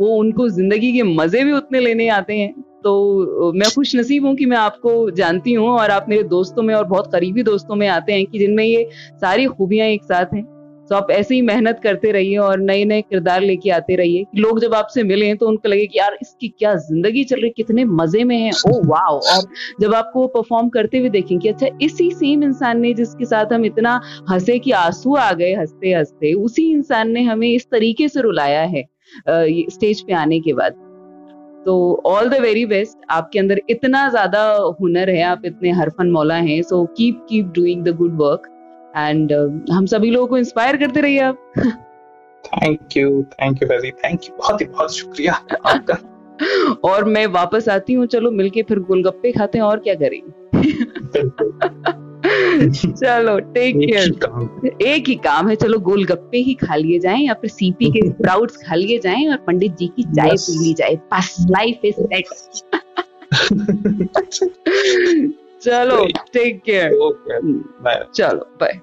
वो 0.00 0.06
उनको 0.08 0.48
ज़िंदगी 0.48 0.92
के 0.92 1.02
मज़े 1.02 1.44
भी 1.44 1.52
उतने 1.52 1.80
लेने 1.80 2.08
आते 2.08 2.34
हैं। 2.34 2.52
तो 2.84 3.52
मैं 3.54 3.68
खुश 3.70 3.94
नसीब 3.96 4.26
हूँ 4.26 4.34
कि 4.36 4.46
मैं 4.46 4.56
आपको 4.56 5.10
जानती 5.12 5.52
हूँ 5.52 5.68
और 5.70 5.90
आप 5.90 6.06
मेरे 6.08 6.22
दोस्तों 6.28 6.62
में 6.62 6.74
और 6.74 6.84
बहुत 6.86 7.12
करीबी 7.12 7.42
दोस्तों 7.42 7.74
में 7.74 7.86
आते 7.88 8.12
हैं 8.12 8.24
कि 8.26 8.38
जिनमें 8.38 8.64
ये 8.64 8.88
सारी 8.92 9.46
खूबियाँ 9.48 9.86
एक 9.88 10.04
साथ 10.04 10.34
हैं। 10.34 10.44
तो 10.90 10.96
आप 10.96 11.10
ऐसे 11.10 11.34
ही 11.34 11.42
मेहनत 11.42 11.80
करते 11.82 12.10
रहिए 12.12 12.36
और 12.38 12.60
नए 12.60 12.84
नए 12.84 13.02
किरदार 13.02 13.40
लेके 13.42 13.70
आते 13.70 13.96
रहिए 13.96 14.24
लोग 14.36 14.58
जब 14.60 14.74
आपसे 14.74 15.02
मिले 15.02 15.26
हैं 15.26 15.36
तो 15.36 15.46
उनको 15.48 15.68
लगे 15.68 15.86
कि 15.86 15.98
यार 15.98 16.16
इसकी 16.22 16.48
क्या 16.50 16.74
ज़िंदगी 16.76 17.24
चल 17.24 17.40
रही, 17.40 17.50
कितने 17.50 17.84
मज़े 17.84 18.24
में 18.24 18.36
है 18.38 18.50
ओ 18.68 18.80
वाओ। 18.86 19.18
और 19.18 19.46
जब 19.80 19.94
आपको 19.94 20.26
परफॉर्म 20.28 20.68
करते 20.68 20.98
हुए 20.98 21.08
देखें 21.10 21.38
कि 21.38 21.48
अच्छा 21.48 21.66
इसी 21.82 22.10
सेम 22.12 22.42
इंसान 22.44 22.80
ने 22.80 22.92
जिसके 22.94 23.24
साथ 23.26 23.52
हम 23.52 23.64
इतना 23.64 24.00
हंसे 24.30 24.58
कि 24.58 24.70
आँसू 24.72 25.14
आ 25.16 25.32
गए 25.32 25.54
हँसते 25.54 25.92
हँसते 25.94 26.32
उसी 26.34 26.70
इंसान 26.72 27.10
ने 27.10 27.22
हमें 27.22 27.48
इस 27.48 27.70
तरीके 27.70 28.08
से 28.08 28.20
रुलाया 28.20 28.62
है 28.66 28.84
स्टेज 29.28 30.00
पे 30.00 30.12
आने 30.14 30.40
के 30.40 30.52
बाद। 30.52 30.86
तो 31.66 32.02
ऑल 32.06 32.28
द 32.28 32.40
वेरी 32.40 32.64
बेस्ट 32.66 32.98
आपके 33.10 33.38
अंदर 33.38 33.60
इतना 33.70 34.08
ज़्यादा 34.08 34.42
हुनर 34.80 35.10
है 35.10 35.22
आप 35.22 35.42
इतने 35.44 35.70
हरफन 35.70 36.10
मौला 36.10 36.34
हैं 36.34 36.62
so 36.62 36.84
keep 36.96 37.26
keep 37.28 37.52
doing 37.54 37.84
the 37.84 37.96
good 37.96 38.16
work 38.20 38.48
and 38.96 39.32
हम 39.72 39.86
सभी 39.86 40.10
लोगों 40.10 40.26
को 40.26 40.38
इंस्पायर 40.38 40.76
करते 40.76 41.00
रहिए 41.00 41.20
आप. 41.20 41.38
Thank 42.44 42.96
you 42.96 43.22
thank 43.32 43.62
you 43.62 43.68
Faizi 43.68 43.90
thank 44.04 44.24
you 44.24 44.36
बहुत 44.36 44.60
ही 44.60 44.66
बहुत 44.66 44.94
शुक्रिया 44.94 45.32
आपका. 45.66 45.98
और 46.84 47.04
मैं 47.04 47.26
वापस 47.26 47.68
आती 47.68 47.92
हूँ 47.92 48.06
चलो 48.06 48.30
मिलके 48.30 48.62
फिर 48.62 48.78
गोलगप्पे 48.80 49.32
खाते 49.32 49.58
हैं 49.58 49.64
और 49.64 49.78
क्या 49.78 49.94
करेंगे 49.94 50.58
चलो 52.86 53.38
टेक 53.38 53.76
केयर 53.76 54.76
एक 54.82 55.08
ही 55.08 55.14
काम 55.14 55.48
है 55.48 55.56
चलो 55.56 55.78
गोलगप्पे 55.78 56.38
ही 56.38 56.54
खा 56.54 56.76
लिए 56.76 56.98
जाएँ 56.98 57.26
या 57.26 57.34
फिर 57.34 57.50
सीपी 57.50 57.90
के 57.90 58.08
स्प्राउट्स 58.10 58.56
खा 58.56 58.74
लिए 58.74 58.98
जाएँ 58.98 59.28
और 59.28 59.36
पंडित 59.36 59.76
जी 59.76 59.86
की 59.86 60.02
चाय 60.02 60.30
पी 60.30 60.64
ली 60.64 60.74
जाए। 60.74 60.96
बस 60.96 61.36
लाइफ 61.40 61.80
इज़ 61.84 61.94
सेट 62.00 62.24
चलो 65.62 66.06
टेक 66.32 66.62
केयर 66.62 66.90
चलो 68.14 68.48
बाय 68.60 68.80